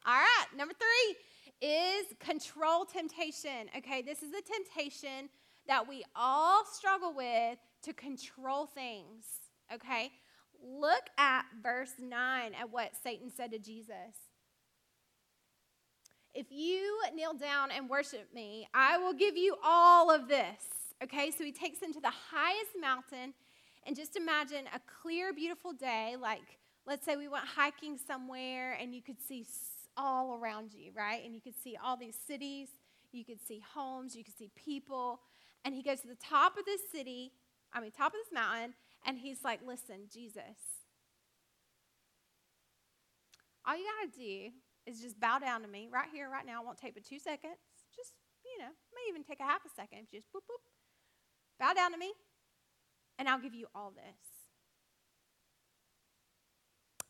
[0.06, 3.70] All right, number three is control temptation.
[3.78, 5.30] Okay, this is the temptation
[5.68, 9.26] that we all struggle with to control things.
[9.74, 10.12] Okay,
[10.64, 13.96] look at verse 9 at what Satan said to Jesus.
[16.34, 20.64] If you kneel down and worship me, I will give you all of this.
[21.04, 23.34] Okay, so he takes him to the highest mountain,
[23.86, 28.94] and just imagine a clear, beautiful day, like let's say we went hiking somewhere and
[28.94, 29.46] you could see
[29.98, 31.24] all around you, right?
[31.24, 32.70] And you could see all these cities,
[33.12, 35.20] you could see homes, you could see people.
[35.66, 37.34] And he goes to the top of this city,
[37.74, 38.74] I mean, top of this mountain,
[39.06, 40.82] and he's like, listen, Jesus,
[43.66, 44.50] all you got to do
[44.86, 46.62] is just bow down to me right here, right now.
[46.62, 47.58] It won't take but two seconds.
[47.96, 48.14] Just,
[48.44, 50.08] you know, may even take a half a second.
[50.12, 50.66] Just boop, boop.
[51.60, 52.14] Bow down to me,
[53.22, 54.18] and I'll give you all this.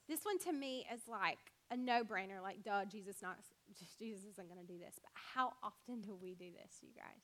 [0.10, 1.38] This one to me is like
[1.72, 2.42] a no-brainer.
[2.44, 3.38] Like, duh, Jesus not
[3.98, 4.96] Jesus isn't going to do this.
[5.02, 7.24] But how often do we do this, you guys?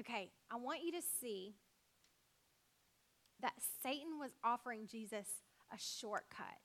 [0.00, 1.54] Okay, I want you to see
[3.42, 5.28] that Satan was offering Jesus
[5.72, 6.58] a shortcut.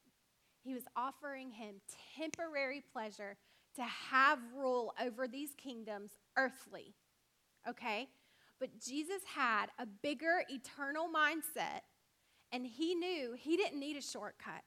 [0.64, 1.76] He was offering him
[2.18, 3.38] temporary pleasure
[3.76, 6.96] to have rule over these kingdoms earthly.
[7.70, 8.10] Okay?
[8.62, 11.82] But Jesus had a bigger eternal mindset,
[12.52, 14.62] and he knew he didn't need a shortcut.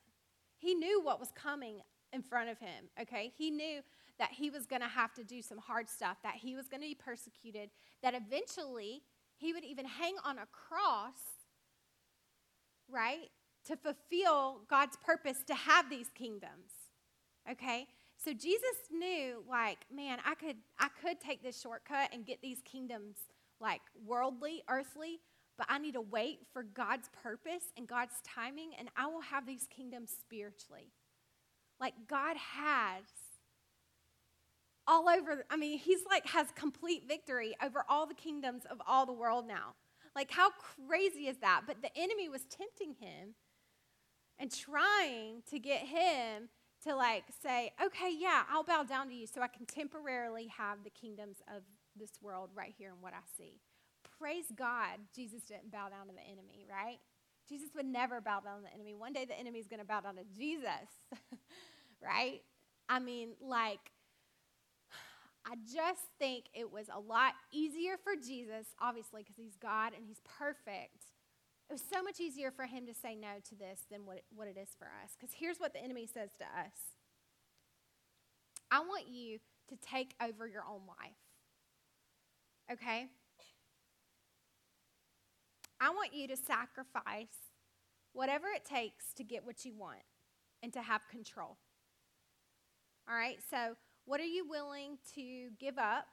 [0.59, 1.77] He knew what was coming
[2.13, 3.33] in front of him, okay?
[3.39, 3.83] He knew
[4.19, 6.81] that he was going to have to do some hard stuff, that he was going
[6.81, 7.71] to be persecuted,
[8.03, 9.03] that eventually
[9.37, 11.21] he would even hang on a cross,
[12.91, 13.31] right,
[13.67, 16.73] to fulfill God's purpose to have these kingdoms.
[17.49, 17.87] Okay?
[18.17, 22.59] So Jesus knew like, man, I could I could take this shortcut and get these
[22.65, 23.17] kingdoms
[23.61, 25.21] like worldly, earthly,
[25.57, 29.47] but I need to wait for God's purpose and God's timing, and I will have
[29.47, 30.91] these kingdoms spiritually.
[31.81, 33.05] Like God has
[34.87, 39.07] all over, I mean, He's like has complete victory over all the kingdoms of all
[39.07, 39.75] the world now.
[40.15, 41.63] Like, how crazy is that?
[41.67, 43.35] But the enemy was tempting him
[44.39, 46.49] and trying to get him
[46.85, 50.85] to like say, okay, yeah, I'll bow down to you so I can temporarily have
[50.85, 51.63] the kingdoms of
[51.99, 53.61] this world right here and what I see.
[54.19, 56.99] Praise God, Jesus didn't bow down to the enemy, right?
[57.49, 58.95] Jesus would never bow down to the enemy.
[58.95, 60.89] One day the enemy is going to bow down to Jesus,
[62.03, 62.41] right?
[62.89, 63.93] I mean, like,
[65.47, 70.05] I just think it was a lot easier for Jesus, obviously, because he's God and
[70.07, 71.05] he's perfect.
[71.69, 74.49] It was so much easier for him to say no to this than what, what
[74.49, 75.17] it is for us.
[75.19, 76.95] Because here's what the enemy says to us
[78.71, 81.24] I want you to take over your own life.
[82.71, 83.07] Okay?
[85.81, 87.53] I want you to sacrifice
[88.13, 90.03] whatever it takes to get what you want
[90.63, 91.59] and to have control.
[93.09, 93.39] All right?
[93.51, 93.75] So,
[94.07, 96.07] what are you willing to give up?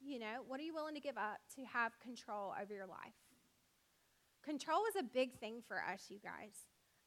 [0.00, 3.14] You know, what are you willing to give up to have control over your life?
[4.44, 6.66] Control is a big thing for us, you guys.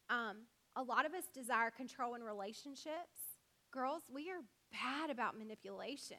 [0.09, 0.43] Um,
[0.75, 3.37] a lot of us desire control in relationships.
[3.71, 6.17] Girls, we are bad about manipulation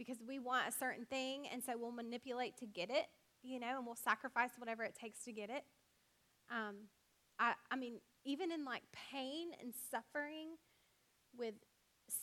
[0.00, 3.04] because we want a certain thing, and so we'll manipulate to get it,
[3.42, 5.62] you know, and we'll sacrifice whatever it takes to get it.
[6.50, 6.88] Um,
[7.38, 8.82] I, I mean, even in like
[9.12, 10.56] pain and suffering
[11.36, 11.52] with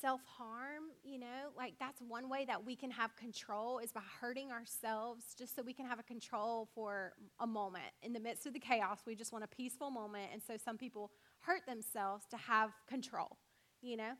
[0.01, 4.01] self harm, you know, like that's one way that we can have control is by
[4.19, 7.85] hurting ourselves just so we can have a control for a moment.
[8.01, 10.29] In the midst of the chaos, we just want a peaceful moment.
[10.33, 11.11] And so some people
[11.41, 13.37] hurt themselves to have control,
[13.83, 14.13] you know,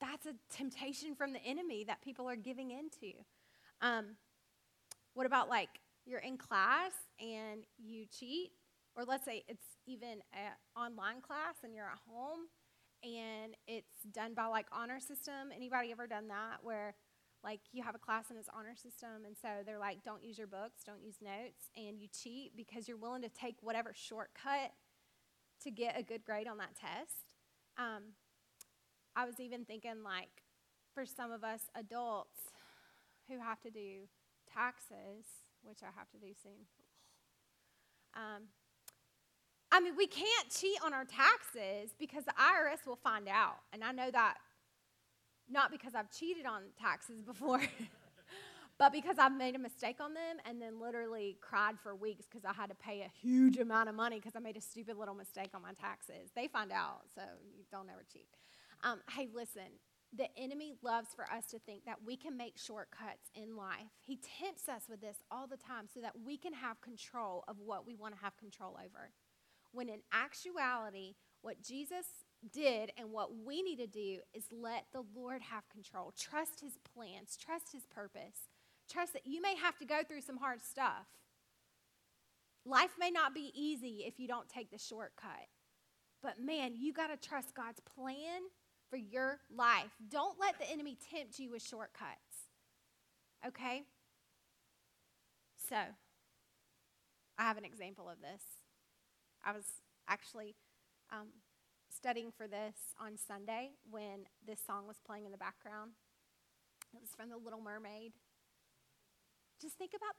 [0.00, 3.12] that's a temptation from the enemy that people are giving into.
[3.80, 4.16] Um,
[5.14, 5.68] what about like
[6.06, 8.52] you're in class and you cheat?
[8.96, 12.48] Or let's say it's even an online class and you're at home
[13.02, 15.52] and it's done by like honor system.
[15.54, 16.94] Anybody ever done that where
[17.42, 20.36] like you have a class and it's honor system and so they're like don't use
[20.36, 24.72] your books, don't use notes and you cheat because you're willing to take whatever shortcut
[25.62, 27.36] to get a good grade on that test.
[27.78, 28.14] Um,
[29.16, 30.42] I was even thinking like
[30.94, 32.38] for some of us adults
[33.28, 34.08] who have to do
[34.52, 35.26] taxes,
[35.62, 36.66] which I have to do soon.
[38.14, 38.48] Um,
[39.72, 43.58] I mean, we can't cheat on our taxes because the IRS will find out.
[43.72, 44.38] And I know that
[45.48, 47.60] not because I've cheated on taxes before,
[48.78, 52.44] but because I've made a mistake on them and then literally cried for weeks because
[52.44, 55.14] I had to pay a huge amount of money because I made a stupid little
[55.14, 56.30] mistake on my taxes.
[56.34, 57.22] They find out, so
[57.56, 58.28] you don't ever cheat.
[58.82, 59.78] Um, hey, listen,
[60.16, 63.92] the enemy loves for us to think that we can make shortcuts in life.
[64.00, 67.56] He tempts us with this all the time so that we can have control of
[67.64, 69.10] what we want to have control over.
[69.72, 72.06] When in actuality, what Jesus
[72.52, 76.12] did and what we need to do is let the Lord have control.
[76.18, 78.48] Trust his plans, trust his purpose.
[78.90, 81.06] Trust that you may have to go through some hard stuff.
[82.66, 85.46] Life may not be easy if you don't take the shortcut.
[86.22, 88.42] But man, you got to trust God's plan
[88.90, 89.92] for your life.
[90.10, 92.50] Don't let the enemy tempt you with shortcuts.
[93.46, 93.84] Okay?
[95.68, 95.76] So,
[97.38, 98.42] I have an example of this.
[99.44, 99.64] I was
[100.08, 100.56] actually
[101.12, 101.28] um,
[101.88, 105.92] studying for this on Sunday when this song was playing in the background.
[106.92, 108.12] It was from The Little Mermaid.
[109.62, 110.16] Just think about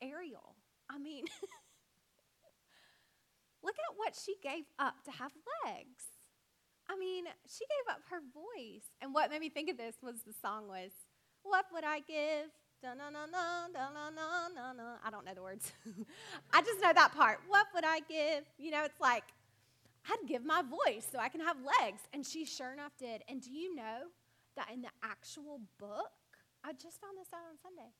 [0.00, 0.54] Ariel.
[0.88, 1.24] I mean,
[3.62, 5.32] look at what she gave up to have
[5.64, 6.11] legs.
[6.92, 8.84] I mean, she gave up her voice.
[9.00, 10.90] And what made me think of this was the song was,
[11.42, 12.50] What would I give?
[12.84, 12.94] I
[15.10, 15.72] don't know the words.
[16.52, 17.38] I just know that part.
[17.48, 18.44] What would I give?
[18.58, 19.22] You know, it's like,
[20.10, 22.02] I'd give my voice so I can have legs.
[22.12, 23.22] And she sure enough did.
[23.28, 24.10] And do you know
[24.56, 26.10] that in the actual book,
[26.64, 27.94] I just found this out on Sunday,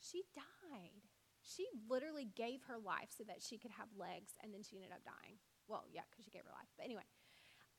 [0.00, 1.02] she died.
[1.42, 4.92] She literally gave her life so that she could have legs, and then she ended
[4.92, 5.38] up dying.
[5.68, 6.68] Well, yeah, because she gave her life.
[6.76, 7.06] But anyway,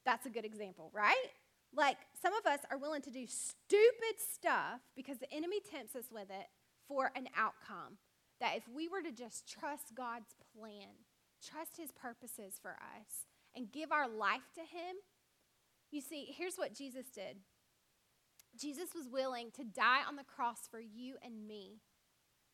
[0.08, 1.28] that's a good example, right?
[1.76, 6.06] Like some of us are willing to do stupid stuff because the enemy tempts us
[6.10, 6.48] with it
[6.88, 7.98] for an outcome.
[8.40, 11.04] That if we were to just trust God's plan,
[11.44, 14.96] trust his purposes for us, and give our life to him,
[15.92, 17.38] you see, here's what Jesus did
[18.58, 21.82] Jesus was willing to die on the cross for you and me.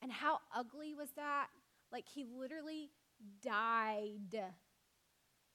[0.01, 1.47] And how ugly was that?
[1.91, 2.89] Like he literally
[3.43, 4.41] died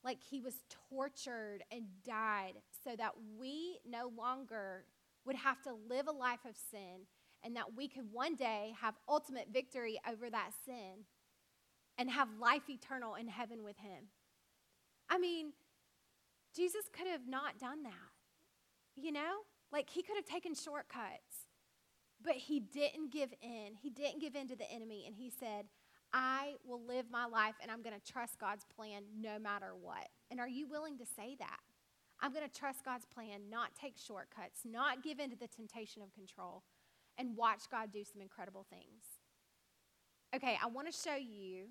[0.04, 0.54] like he was
[0.88, 4.84] tortured and died so that we no longer
[5.24, 7.06] would have to live a life of sin
[7.44, 11.04] and that we could one day have ultimate victory over that sin
[11.96, 14.04] and have life eternal in heaven with him.
[15.10, 15.52] I mean,
[16.54, 17.92] Jesus could have not done that.
[18.94, 19.38] You know?
[19.72, 21.48] Like he could have taken shortcuts,
[22.22, 23.74] but he didn't give in.
[23.80, 25.66] He didn't give in to the enemy and he said,
[26.12, 30.08] I will live my life and I'm going to trust God's plan no matter what.
[30.30, 31.58] And are you willing to say that?
[32.20, 36.02] I'm going to trust God's plan, not take shortcuts, not give in to the temptation
[36.02, 36.64] of control,
[37.16, 39.04] and watch God do some incredible things.
[40.34, 41.66] Okay, I want to show you.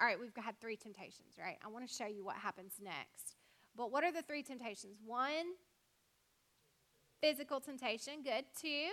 [0.00, 1.58] All right, we've had three temptations, right?
[1.64, 3.36] I want to show you what happens next.
[3.76, 4.98] But what are the three temptations?
[5.04, 5.54] One,
[7.20, 8.22] physical temptation.
[8.24, 8.44] Good.
[8.58, 8.88] Two,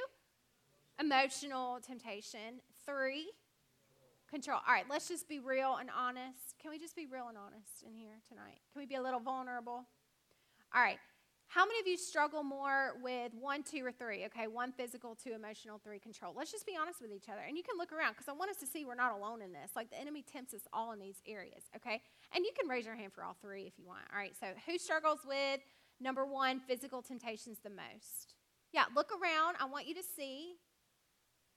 [1.00, 2.62] emotional temptation.
[2.86, 3.30] Three,
[4.30, 4.60] Control.
[4.68, 6.56] All right, let's just be real and honest.
[6.62, 8.60] Can we just be real and honest in here tonight?
[8.74, 9.86] Can we be a little vulnerable?
[10.76, 11.00] All right.
[11.48, 14.26] How many of you struggle more with one, two, or three?
[14.26, 16.34] Okay, one physical, two emotional, three control.
[16.36, 17.40] Let's just be honest with each other.
[17.48, 19.54] And you can look around because I want us to see we're not alone in
[19.54, 19.72] this.
[19.74, 22.02] Like the enemy tempts us all in these areas, okay?
[22.36, 24.02] And you can raise your hand for all three if you want.
[24.12, 25.62] All right, so who struggles with
[26.02, 28.36] number one, physical temptations the most?
[28.74, 29.56] Yeah, look around.
[29.62, 30.56] I want you to see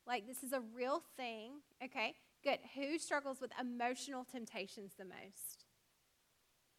[0.06, 1.54] like this is a real thing,
[1.84, 2.14] okay?
[2.42, 2.58] Good.
[2.74, 5.64] Who struggles with emotional temptations the most?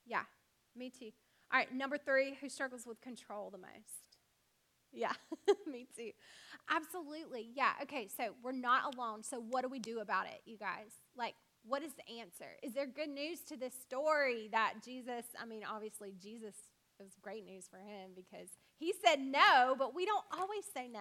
[0.05, 0.23] Yeah,
[0.75, 1.11] me too.
[1.51, 4.17] All right, number three, who struggles with control the most?
[4.91, 5.13] Yeah,
[5.67, 6.11] me too.
[6.69, 7.49] Absolutely.
[7.53, 7.71] Yeah.
[7.83, 9.23] Okay, so we're not alone.
[9.23, 10.91] So, what do we do about it, you guys?
[11.15, 12.57] Like, what is the answer?
[12.63, 16.55] Is there good news to this story that Jesus, I mean, obviously, Jesus,
[16.99, 20.87] it was great news for him because he said no, but we don't always say
[20.87, 20.99] no.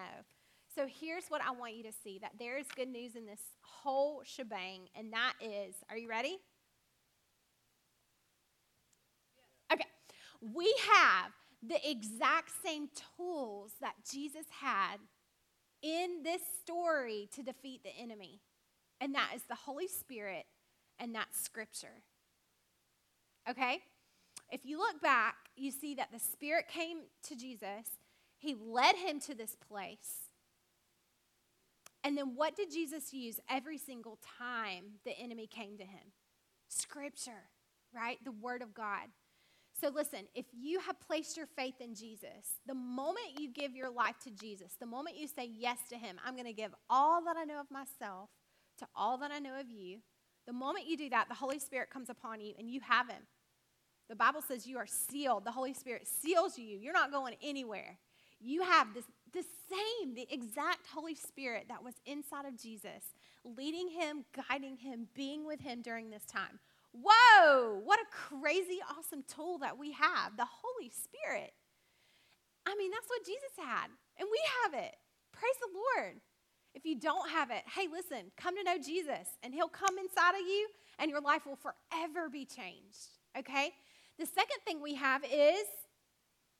[0.74, 3.40] So here's what I want you to see that there is good news in this
[3.60, 6.38] whole shebang, and that is are you ready?
[9.72, 9.86] Okay.
[10.40, 14.98] We have the exact same tools that Jesus had
[15.82, 18.40] in this story to defeat the enemy,
[19.00, 20.46] and that is the Holy Spirit
[20.98, 22.02] and that Scripture.
[23.48, 23.80] Okay?
[24.52, 27.98] If you look back, you see that the Spirit came to Jesus,
[28.38, 30.29] He led him to this place.
[32.02, 36.12] And then what did Jesus use every single time the enemy came to him?
[36.68, 37.50] Scripture,
[37.94, 38.18] right?
[38.24, 39.08] The Word of God.
[39.78, 43.90] So listen, if you have placed your faith in Jesus, the moment you give your
[43.90, 47.24] life to Jesus, the moment you say yes to Him, I'm going to give all
[47.24, 48.28] that I know of myself
[48.78, 49.98] to all that I know of you,
[50.46, 53.22] the moment you do that, the Holy Spirit comes upon you and you have Him.
[54.08, 55.44] The Bible says you are sealed.
[55.44, 56.78] The Holy Spirit seals you.
[56.78, 57.98] You're not going anywhere.
[58.40, 63.14] You have this the same, the exact Holy Spirit that was inside of Jesus,
[63.44, 66.58] leading him, guiding him, being with him during this time.
[66.92, 71.52] Whoa, what a crazy, awesome tool that we have the Holy Spirit.
[72.66, 74.94] I mean, that's what Jesus had, and we have it.
[75.32, 76.16] Praise the Lord.
[76.74, 80.34] If you don't have it, hey, listen, come to know Jesus, and He'll come inside
[80.34, 80.68] of you,
[80.98, 83.18] and your life will forever be changed.
[83.38, 83.70] Okay?
[84.18, 85.64] The second thing we have is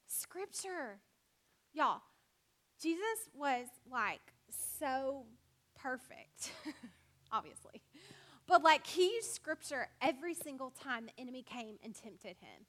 [0.07, 0.99] Scripture.
[1.73, 2.01] Y'all,
[2.81, 4.21] Jesus was like
[4.79, 5.25] so
[5.81, 6.53] perfect,
[7.33, 7.83] obviously.
[8.47, 12.67] But like he used scripture every single time the enemy came and tempted him.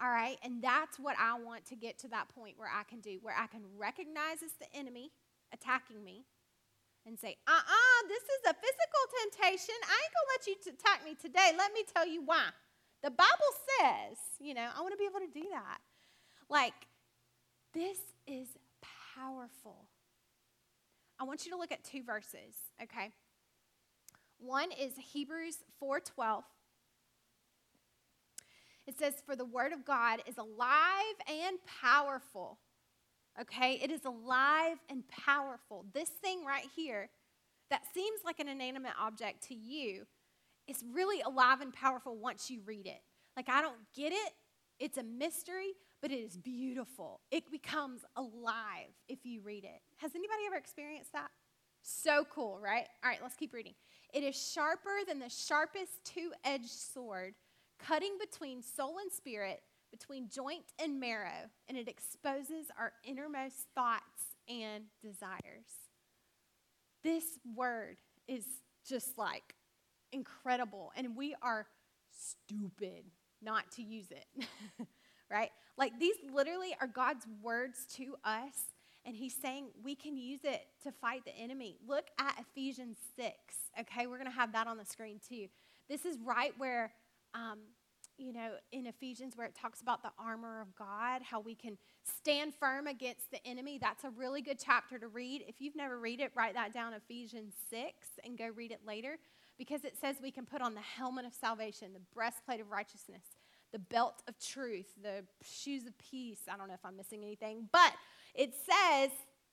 [0.00, 0.36] All right?
[0.42, 3.34] And that's what I want to get to that point where I can do, where
[3.36, 5.10] I can recognize it's the enemy
[5.52, 6.24] attacking me
[7.06, 9.74] and say, uh uh-uh, uh this is a physical temptation.
[9.84, 11.56] I ain't gonna let you attack me today.
[11.56, 12.48] Let me tell you why.
[13.02, 15.78] The Bible says, you know, I wanna be able to do that.
[16.48, 16.74] Like,
[17.72, 18.48] this is
[19.16, 19.86] powerful.
[21.18, 23.12] I want you to look at two verses, okay?
[24.38, 26.44] One is Hebrews 4:12.
[28.86, 32.58] It says, For the word of God is alive and powerful.
[33.40, 33.80] Okay?
[33.82, 35.86] It is alive and powerful.
[35.92, 37.10] This thing right here
[37.70, 40.06] that seems like an inanimate object to you
[40.68, 43.00] is really alive and powerful once you read it.
[43.36, 44.32] Like, I don't get it.
[44.78, 45.72] It's a mystery,
[46.02, 47.20] but it is beautiful.
[47.30, 49.80] It becomes alive if you read it.
[49.96, 51.30] Has anybody ever experienced that?
[51.82, 52.86] So cool, right?
[53.04, 53.74] All right, let's keep reading.
[54.12, 57.34] It is sharper than the sharpest two edged sword,
[57.78, 64.34] cutting between soul and spirit, between joint and marrow, and it exposes our innermost thoughts
[64.48, 65.66] and desires.
[67.04, 68.44] This word is
[68.88, 69.54] just like
[70.12, 71.66] incredible, and we are
[72.10, 73.04] stupid
[73.42, 74.46] not to use it,
[75.30, 75.50] right?
[75.76, 78.54] Like these literally are God's words to us
[79.06, 81.78] and he's saying we can use it to fight the enemy.
[81.86, 83.32] Look at Ephesians 6,
[83.80, 84.06] okay?
[84.06, 85.46] We're to have that on the screen too.
[85.88, 86.92] This is right where,
[87.32, 87.60] um,
[88.18, 91.78] you know, in Ephesians, where it talks about the armor of God, how we can
[92.02, 93.78] stand firm against the enemy.
[93.80, 95.44] That's a really good chapter to read.
[95.46, 97.84] If you've never read it, write that down, Ephesians 6,
[98.24, 99.18] and go read it later
[99.58, 103.22] because it says we can put on the helmet of salvation, the breastplate of righteousness,
[103.72, 106.40] the belt of truth, the shoes of peace.
[106.50, 107.92] I don't know if I'm missing anything, but
[108.34, 109.10] it says,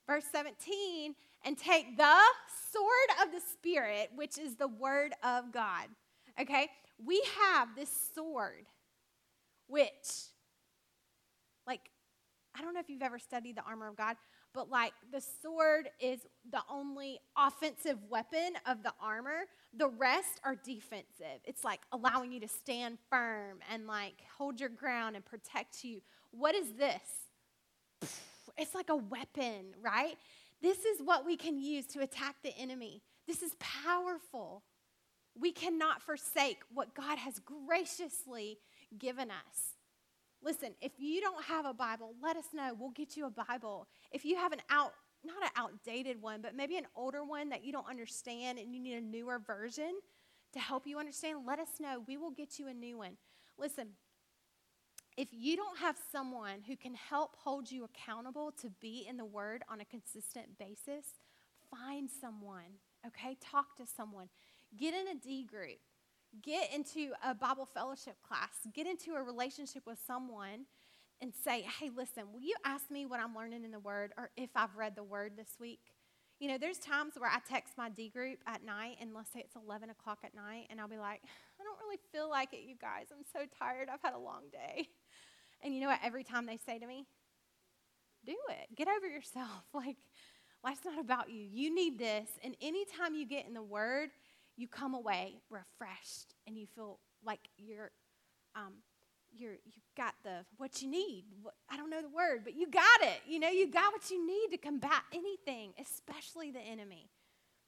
[0.08, 2.20] verse 17, and take the
[2.72, 5.88] sword of the Spirit, which is the word of God.
[6.40, 6.70] Okay?
[7.04, 8.66] We have this sword,
[9.68, 10.30] which,
[11.68, 11.90] like,
[12.56, 14.16] I don't know if you've ever studied the armor of God,
[14.54, 16.20] but like the sword is
[16.52, 19.46] the only offensive weapon of the armor.
[19.76, 21.40] The rest are defensive.
[21.46, 26.02] It's like allowing you to stand firm and like hold your ground and protect you.
[26.32, 28.12] What is this?
[28.58, 30.16] It's like a weapon, right?
[30.62, 33.02] This is what we can use to attack the enemy.
[33.28, 34.64] This is powerful.
[35.40, 38.60] We cannot forsake what God has graciously
[38.98, 39.73] given us.
[40.44, 42.76] Listen, if you don't have a Bible, let us know.
[42.78, 43.88] We'll get you a Bible.
[44.12, 47.64] If you have an out, not an outdated one, but maybe an older one that
[47.64, 49.94] you don't understand and you need a newer version
[50.52, 52.04] to help you understand, let us know.
[52.06, 53.18] We will get you a new one.
[53.58, 53.90] Listen,
[55.16, 59.26] if you don't have someone who can help hold you accountable to be in the
[59.26, 61.06] Word on a consistent basis,
[61.72, 63.38] find someone, okay?
[63.40, 64.28] Talk to someone.
[64.78, 65.80] Get in a D group.
[66.42, 68.50] Get into a Bible fellowship class.
[68.74, 70.66] Get into a relationship with someone
[71.22, 74.30] and say, hey, listen, will you ask me what I'm learning in the Word or
[74.36, 75.80] if I've read the Word this week?
[76.40, 79.40] You know, there's times where I text my D group at night, and let's say
[79.40, 81.22] it's 11 o'clock at night, and I'll be like,
[81.60, 83.06] I don't really feel like it, you guys.
[83.12, 83.88] I'm so tired.
[83.94, 84.90] I've had a long day.
[85.64, 86.00] And you know what?
[86.04, 87.06] Every time they say to me,
[88.26, 88.76] do it.
[88.76, 89.48] Get over yourself.
[89.74, 89.96] Like,
[90.64, 91.48] life's not about you.
[91.50, 92.28] You need this.
[92.44, 94.10] And anytime you get in the Word,
[94.58, 97.92] you come away refreshed and you feel like you're,
[98.56, 98.74] um,
[99.32, 101.26] you're, you got the what you need.
[101.70, 103.22] I don't know the word, but you got it.
[103.28, 107.10] You know, you got what you need to combat anything, especially the enemy.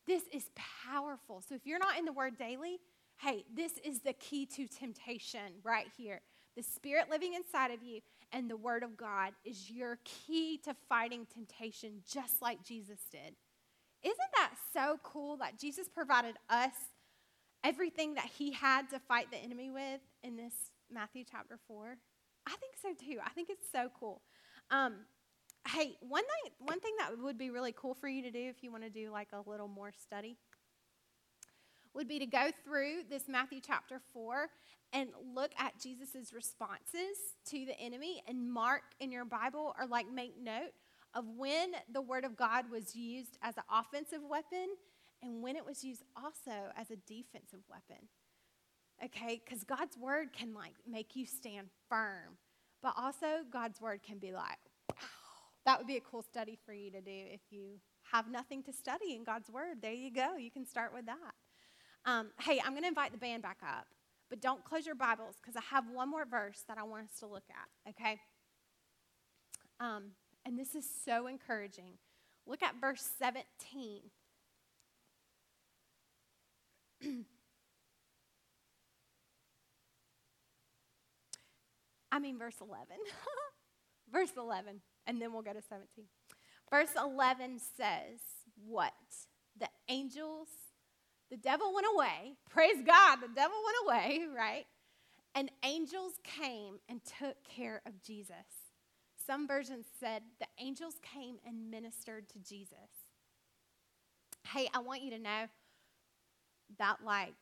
[0.06, 0.46] This is
[0.86, 1.42] powerful.
[1.48, 2.78] So if you're not in the Word daily,
[3.18, 6.22] hey, this is the key to temptation right here
[6.56, 8.00] the Spirit living inside of you,
[8.32, 13.36] and the Word of God is your key to fighting temptation, just like Jesus did.
[14.06, 16.74] Isn't that so cool that Jesus provided us
[17.64, 20.54] everything that He had to fight the enemy with in this
[20.92, 21.98] Matthew chapter 4?
[22.46, 23.18] I think so too.
[23.26, 24.22] I think it's so cool.
[24.70, 24.98] Um,
[25.68, 28.62] hey, one thing, one thing that would be really cool for you to do if
[28.62, 30.38] you want to do like a little more study
[31.96, 34.50] would be to go through this Matthew chapter 4
[34.94, 40.12] and look at Jesus' responses to the enemy and mark in your Bible or like
[40.12, 40.74] make note
[41.16, 44.68] of when the word of God was used as an offensive weapon
[45.24, 48.04] and when it was used also as a defensive weapon.
[49.04, 52.38] Okay, because God's word can like make you stand firm,
[52.82, 54.60] but also God's word can be like,
[54.90, 55.08] wow.
[55.66, 57.80] That would be a cool study for you to do if you
[58.12, 59.82] have nothing to study in God's word.
[59.82, 60.38] There you go.
[60.38, 61.34] You can start with that.
[62.06, 63.88] Um, hey, I'm going to invite the band back up,
[64.30, 67.20] but don't close your Bibles because I have one more verse that I want us
[67.20, 67.90] to look at.
[67.90, 68.20] Okay.
[69.80, 70.12] Um,
[70.46, 71.94] and this is so encouraging.
[72.46, 74.02] Look at verse 17.
[82.12, 82.86] I mean, verse 11.
[84.12, 86.06] verse 11, and then we'll go to 17.
[86.70, 88.20] Verse 11 says,
[88.66, 88.94] What?
[89.60, 90.48] The angels,
[91.30, 92.38] the devil went away.
[92.50, 94.66] Praise God, the devil went away, right?
[95.34, 98.65] And angels came and took care of Jesus.
[99.26, 102.78] Some versions said the angels came and ministered to Jesus.
[104.48, 105.46] Hey, I want you to know
[106.78, 107.34] that, like,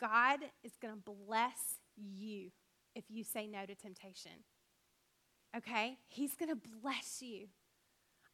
[0.00, 2.50] God is going to bless you
[2.94, 4.32] if you say no to temptation.
[5.56, 5.98] Okay?
[6.08, 7.48] He's going to bless you.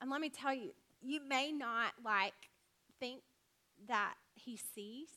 [0.01, 2.33] And let me tell you, you may not, like,
[3.01, 3.23] think
[3.89, 5.09] that He sees,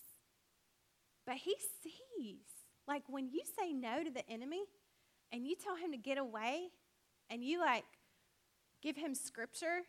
[1.26, 2.46] but He sees.
[2.88, 4.64] Like, when you say no to the enemy
[5.32, 6.70] and you tell him to get away,
[7.30, 7.86] and you like
[8.82, 9.82] give him scripture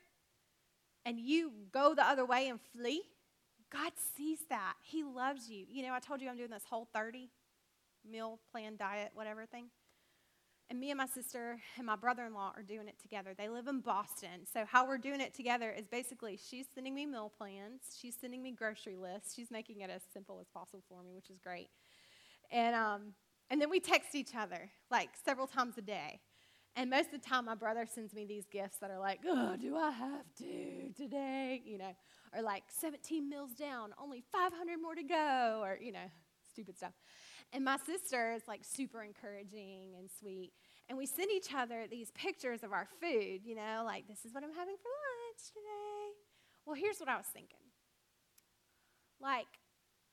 [1.05, 3.03] and you go the other way and flee,
[3.73, 4.75] God sees that.
[4.83, 5.65] He loves you.
[5.69, 7.31] You know, I told you I'm doing this whole 30
[8.09, 9.67] meal plan diet, whatever thing.
[10.69, 13.35] And me and my sister and my brother in law are doing it together.
[13.37, 14.47] They live in Boston.
[14.53, 18.43] So, how we're doing it together is basically she's sending me meal plans, she's sending
[18.43, 21.69] me grocery lists, she's making it as simple as possible for me, which is great.
[22.51, 23.13] And, um,
[23.49, 26.19] and then we text each other like several times a day.
[26.79, 29.57] And most of the time, my brother sends me these GIFs that are like, oh,
[29.57, 31.63] do I have to today?
[31.65, 31.97] You know,
[32.35, 36.11] or like 17 meals down, only 500 more to go, or, you know,
[36.51, 36.93] stupid stuff.
[37.55, 40.53] And my sister is like super encouraging and sweet.
[40.89, 44.35] And we send each other these pictures of our food, you know, like, this is
[44.35, 46.13] what I'm having for lunch today.
[46.67, 47.59] Well, here's what I was thinking.
[49.19, 49.47] Like,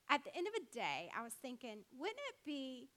[0.10, 2.90] at the end of a day, I was thinking, wouldn't it be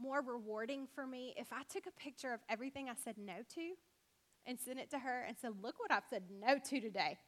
[0.00, 3.72] more rewarding for me if I took a picture of everything I said no to
[4.46, 7.18] and sent it to her and said, Look what I've said no to today.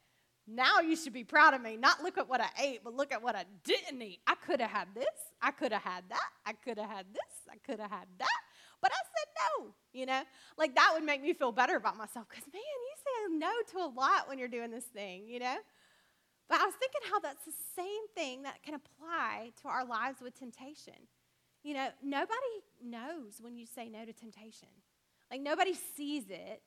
[0.46, 1.76] Now you should be proud of me.
[1.76, 4.20] Not look at what I ate, but look at what I didn't eat.
[4.26, 5.04] I could have had this.
[5.40, 6.30] I could have had that.
[6.44, 7.32] I could have had this.
[7.48, 8.40] I could have had that.
[8.80, 10.22] But I said no, you know?
[10.58, 13.86] Like that would make me feel better about myself because, man, you say no to
[13.86, 15.56] a lot when you're doing this thing, you know?
[16.48, 20.20] But I was thinking how that's the same thing that can apply to our lives
[20.20, 20.94] with temptation.
[21.62, 22.34] You know, nobody
[22.84, 24.68] knows when you say no to temptation.
[25.30, 26.62] Like, nobody sees it.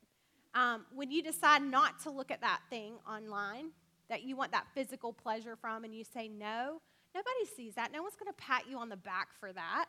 [0.53, 3.71] Um, when you decide not to look at that thing online
[4.09, 6.81] that you want that physical pleasure from and you say no,
[7.13, 7.91] nobody sees that.
[7.91, 9.87] No one's going to pat you on the back for that,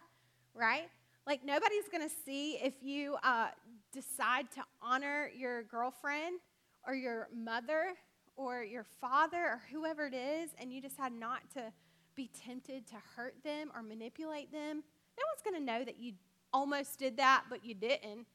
[0.54, 0.88] right?
[1.26, 3.48] Like, nobody's going to see if you uh,
[3.92, 6.40] decide to honor your girlfriend
[6.86, 7.94] or your mother
[8.36, 11.72] or your father or whoever it is and you decide not to
[12.14, 14.82] be tempted to hurt them or manipulate them.
[15.18, 16.14] No one's going to know that you
[16.52, 18.26] almost did that, but you didn't.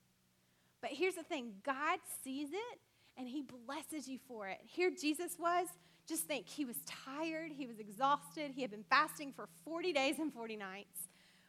[0.82, 2.80] But here's the thing God sees it
[3.18, 4.60] and he blesses you for it.
[4.66, 5.68] Here Jesus was.
[6.08, 10.18] Just think, he was tired, he was exhausted, he had been fasting for 40 days
[10.18, 11.08] and 40 nights,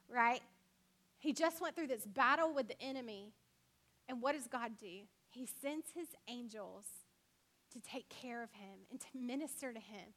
[0.08, 0.42] right?
[1.18, 3.32] He just went through this battle with the enemy.
[4.08, 5.06] And what does God do?
[5.30, 6.84] He sends his angels
[7.72, 10.12] to take care of him and to minister to him.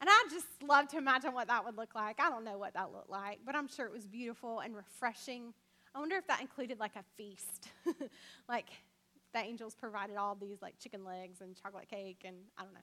[0.00, 2.20] And I just love to imagine what that would look like.
[2.20, 5.54] I don't know what that looked like, but I'm sure it was beautiful and refreshing.
[5.94, 7.70] I wonder if that included like a feast.
[8.48, 8.66] like
[9.32, 12.80] the angels provided all these like chicken legs and chocolate cake and I don't know.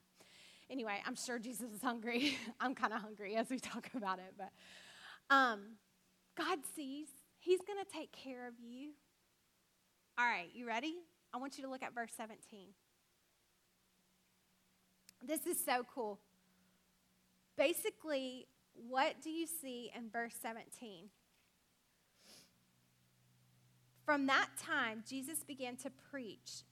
[0.70, 2.36] Anyway, I'm sure Jesus is hungry.
[2.60, 4.50] I'm kind of hungry as we talk about it, but
[5.34, 5.60] um,
[6.36, 7.06] God sees.
[7.38, 8.90] He's going to take care of you.
[10.18, 10.94] All right, you ready?
[11.32, 12.68] I want you to look at verse 17.
[15.26, 16.18] This is so cool
[17.56, 21.10] basically, what do you see in verse 17?
[24.04, 26.64] From that time, Jesus began to preach,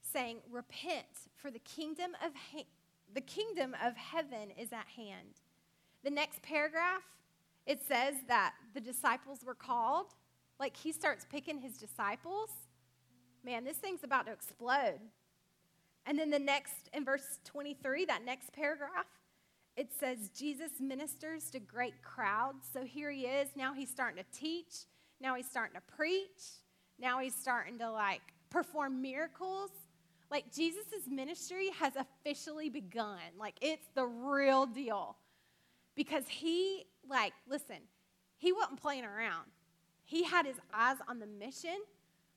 [0.00, 1.06] saying, Repent,
[1.36, 2.68] for the kingdom of, he-
[3.12, 5.40] the kingdom of heaven is at hand.
[6.04, 7.02] The next paragraph,
[7.66, 10.06] it says that the disciples were called.
[10.60, 12.50] Like he starts picking his disciples.
[13.44, 15.00] Man, this thing's about to explode.
[16.06, 19.06] And then the next, in verse 23, that next paragraph,
[19.76, 22.66] it says Jesus ministers to great crowds.
[22.72, 23.48] So here he is.
[23.56, 24.86] Now he's starting to teach.
[25.20, 26.60] Now he's starting to preach.
[26.98, 28.20] Now he's starting to like
[28.50, 29.70] perform miracles.
[30.30, 33.18] Like Jesus' ministry has officially begun.
[33.38, 35.16] Like it's the real deal.
[35.94, 37.76] Because he, like, listen,
[38.38, 39.46] he wasn't playing around.
[40.04, 41.76] He had his eyes on the mission,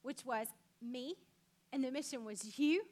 [0.02, 0.48] which was
[0.82, 1.16] me,
[1.72, 2.84] and the mission was you.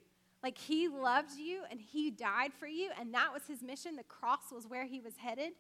[0.44, 3.96] Like he loved you and he died for you, and that was his mission.
[3.96, 5.54] The cross was where he was headed.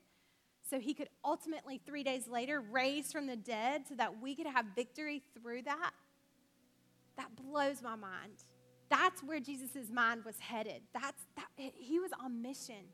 [0.69, 4.47] So he could ultimately, three days later, raise from the dead so that we could
[4.47, 5.91] have victory through that.
[7.17, 8.43] That blows my mind.
[8.89, 10.81] That's where Jesus' mind was headed.
[10.93, 12.85] That's that he was on mission.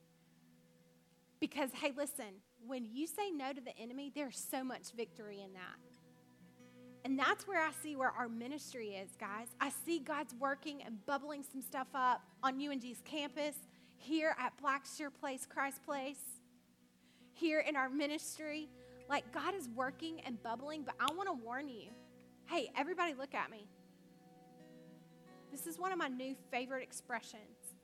[1.40, 5.54] Because hey, listen, when you say no to the enemy, there's so much victory in
[5.54, 5.99] that.
[7.06, 9.48] And that's where I see where our ministry is, guys.
[9.62, 13.56] I see God's working and bubbling some stuff up on UNG's campus,
[13.96, 16.20] here at Blackshear Place, Christ Place,
[17.34, 18.70] here in our ministry.
[19.10, 21.90] Like God is working and bubbling, but I want to warn you.
[22.48, 23.66] Hey, everybody look at me.
[25.52, 27.76] This is one of my new favorite expressions.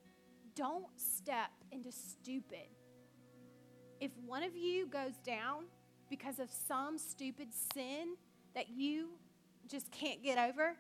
[0.56, 2.68] Don't step into stupid.
[4.00, 5.66] If one of you goes down
[6.10, 8.16] because of some stupid sin
[8.56, 9.10] that you
[9.68, 10.76] just can't get over,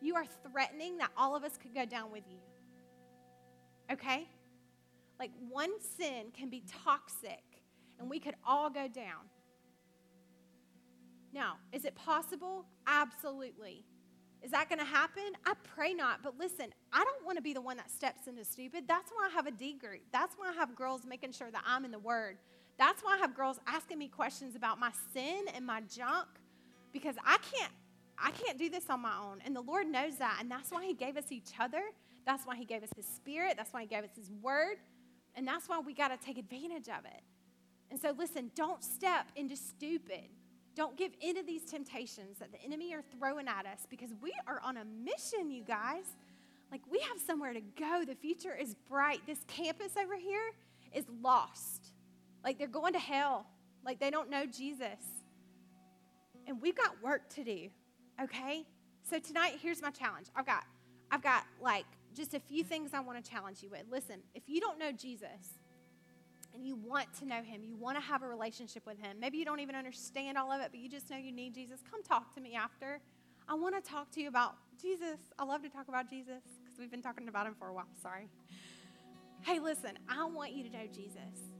[0.00, 2.38] you are threatening that all of us could go down with you.
[3.92, 4.28] Okay?
[5.18, 7.42] Like one sin can be toxic
[7.98, 9.28] and we could all go down.
[11.32, 12.64] Now, is it possible?
[12.86, 13.84] Absolutely.
[14.42, 15.22] Is that going to happen?
[15.44, 16.22] I pray not.
[16.22, 18.84] But listen, I don't want to be the one that steps into stupid.
[18.88, 20.00] That's why I have a D group.
[20.12, 22.38] That's why I have girls making sure that I'm in the Word.
[22.78, 26.26] That's why I have girls asking me questions about my sin and my junk
[26.92, 27.72] because I can't
[28.22, 29.40] I can't do this on my own.
[29.44, 30.38] And the Lord knows that.
[30.40, 31.82] And that's why He gave us each other.
[32.26, 33.54] That's why He gave us His Spirit.
[33.56, 34.76] That's why He gave us His Word.
[35.34, 37.22] And that's why we got to take advantage of it.
[37.90, 40.28] And so, listen, don't step into stupid.
[40.76, 44.32] Don't give in to these temptations that the enemy are throwing at us because we
[44.46, 46.04] are on a mission, you guys.
[46.70, 48.04] Like, we have somewhere to go.
[48.06, 49.20] The future is bright.
[49.26, 50.52] This campus over here
[50.94, 51.92] is lost.
[52.44, 53.46] Like, they're going to hell.
[53.84, 54.98] Like, they don't know Jesus.
[56.46, 57.68] And we've got work to do,
[58.22, 58.64] okay?
[59.08, 60.26] So, tonight, here's my challenge.
[60.34, 60.64] I've got,
[61.10, 63.84] I've got like just a few things I want to challenge you with.
[63.90, 65.58] Listen, if you don't know Jesus,
[66.54, 69.18] and you want to know him, you want to have a relationship with him.
[69.20, 71.80] Maybe you don't even understand all of it, but you just know you need Jesus.
[71.90, 73.00] Come talk to me after.
[73.48, 75.18] I want to talk to you about Jesus.
[75.38, 77.88] I love to talk about Jesus because we've been talking about him for a while.
[78.02, 78.28] Sorry.
[79.42, 81.59] Hey, listen, I want you to know Jesus.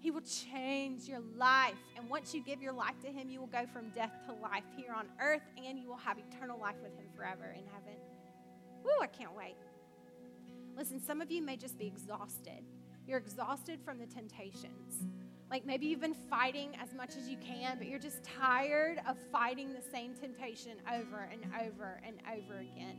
[0.00, 1.74] He will change your life.
[1.96, 4.64] And once you give your life to him, you will go from death to life
[4.76, 7.98] here on earth, and you will have eternal life with him forever in heaven.
[8.84, 9.56] Woo, I can't wait.
[10.76, 12.64] Listen, some of you may just be exhausted.
[13.06, 15.06] You're exhausted from the temptations.
[15.50, 19.16] Like maybe you've been fighting as much as you can, but you're just tired of
[19.30, 22.96] fighting the same temptation over and over and over again.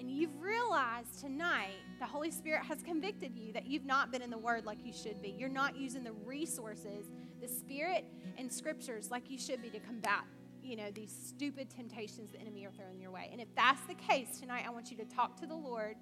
[0.00, 4.30] And you've realized tonight the Holy Spirit has convicted you that you've not been in
[4.30, 5.36] the Word like you should be.
[5.38, 7.10] You're not using the resources,
[7.42, 8.06] the Spirit
[8.38, 10.24] and Scriptures like you should be to combat,
[10.62, 13.28] you know, these stupid temptations the enemy are throwing your way.
[13.30, 15.96] And if that's the case tonight, I want you to talk to the Lord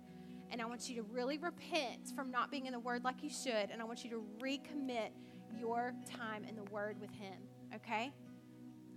[0.53, 3.31] and I want you to really repent from not being in the Word like you
[3.31, 3.71] should.
[3.73, 5.11] And I want you to recommit
[5.59, 7.35] your time in the Word with Him,
[7.75, 8.13] okay?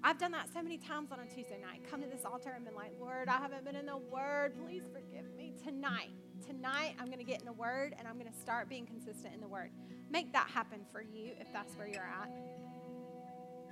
[0.03, 1.81] I've done that so many times on a Tuesday night.
[1.89, 4.53] Come to this altar and been like, Lord, I haven't been in the Word.
[4.65, 5.53] Please forgive me.
[5.63, 6.09] Tonight,
[6.45, 9.33] tonight, I'm going to get in the Word and I'm going to start being consistent
[9.35, 9.69] in the Word.
[10.09, 12.31] Make that happen for you if that's where you're at.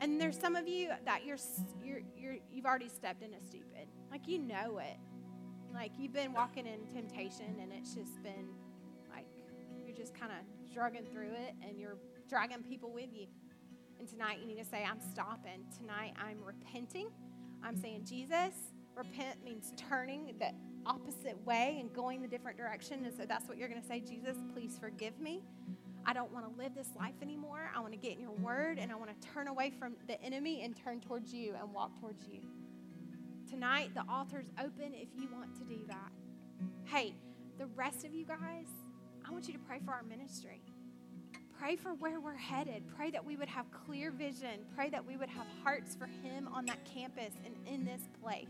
[0.01, 1.37] And there's some of you that you're,
[1.83, 3.87] you're, you're, you've already stepped into stupid.
[4.11, 4.97] Like, you know it.
[5.73, 8.49] Like you've been walking in temptation and it's just been
[9.13, 9.27] like
[9.85, 13.27] you're just kind of struggling through it and you're dragging people with you.
[13.99, 15.65] And tonight you need to say, I'm stopping.
[15.77, 17.09] Tonight I'm repenting.
[17.63, 18.53] I'm saying, Jesus,
[18.95, 20.51] repent means turning the
[20.85, 23.05] opposite way and going the different direction.
[23.05, 25.43] And so that's what you're going to say, Jesus, please forgive me.
[26.05, 27.69] I don't want to live this life anymore.
[27.75, 30.21] I want to get in your word and I want to turn away from the
[30.23, 32.39] enemy and turn towards you and walk towards you.
[33.49, 36.11] Tonight, the altar's open if you want to do that.
[36.85, 37.15] Hey,
[37.57, 38.67] the rest of you guys,
[39.27, 40.61] I want you to pray for our ministry.
[41.59, 42.83] Pray for where we're headed.
[42.95, 44.61] Pray that we would have clear vision.
[44.75, 48.47] Pray that we would have hearts for Him on that campus and in this place.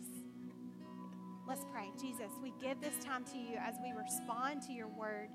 [1.48, 1.90] Let's pray.
[2.00, 5.30] Jesus, we give this time to you as we respond to your word.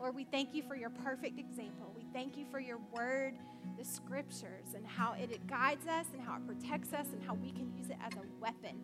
[0.00, 1.92] Lord, we thank you for your perfect example.
[1.96, 3.34] We thank you for your word,
[3.78, 7.52] the scriptures, and how it guides us and how it protects us and how we
[7.52, 8.80] can use it as a weapon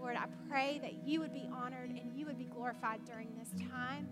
[0.00, 3.50] Lord, I pray that you would be honored and you would be glorified during this
[3.70, 4.08] time.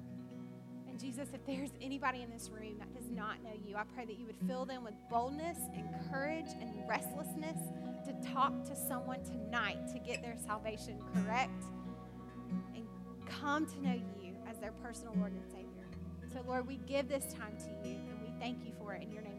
[0.99, 4.19] Jesus, if there's anybody in this room that does not know you, I pray that
[4.19, 7.57] you would fill them with boldness and courage and restlessness
[8.05, 11.65] to talk to someone tonight to get their salvation correct
[12.75, 12.85] and
[13.27, 15.87] come to know you as their personal Lord and Savior.
[16.33, 19.03] So, Lord, we give this time to you and we thank you for it.
[19.03, 19.38] In your name.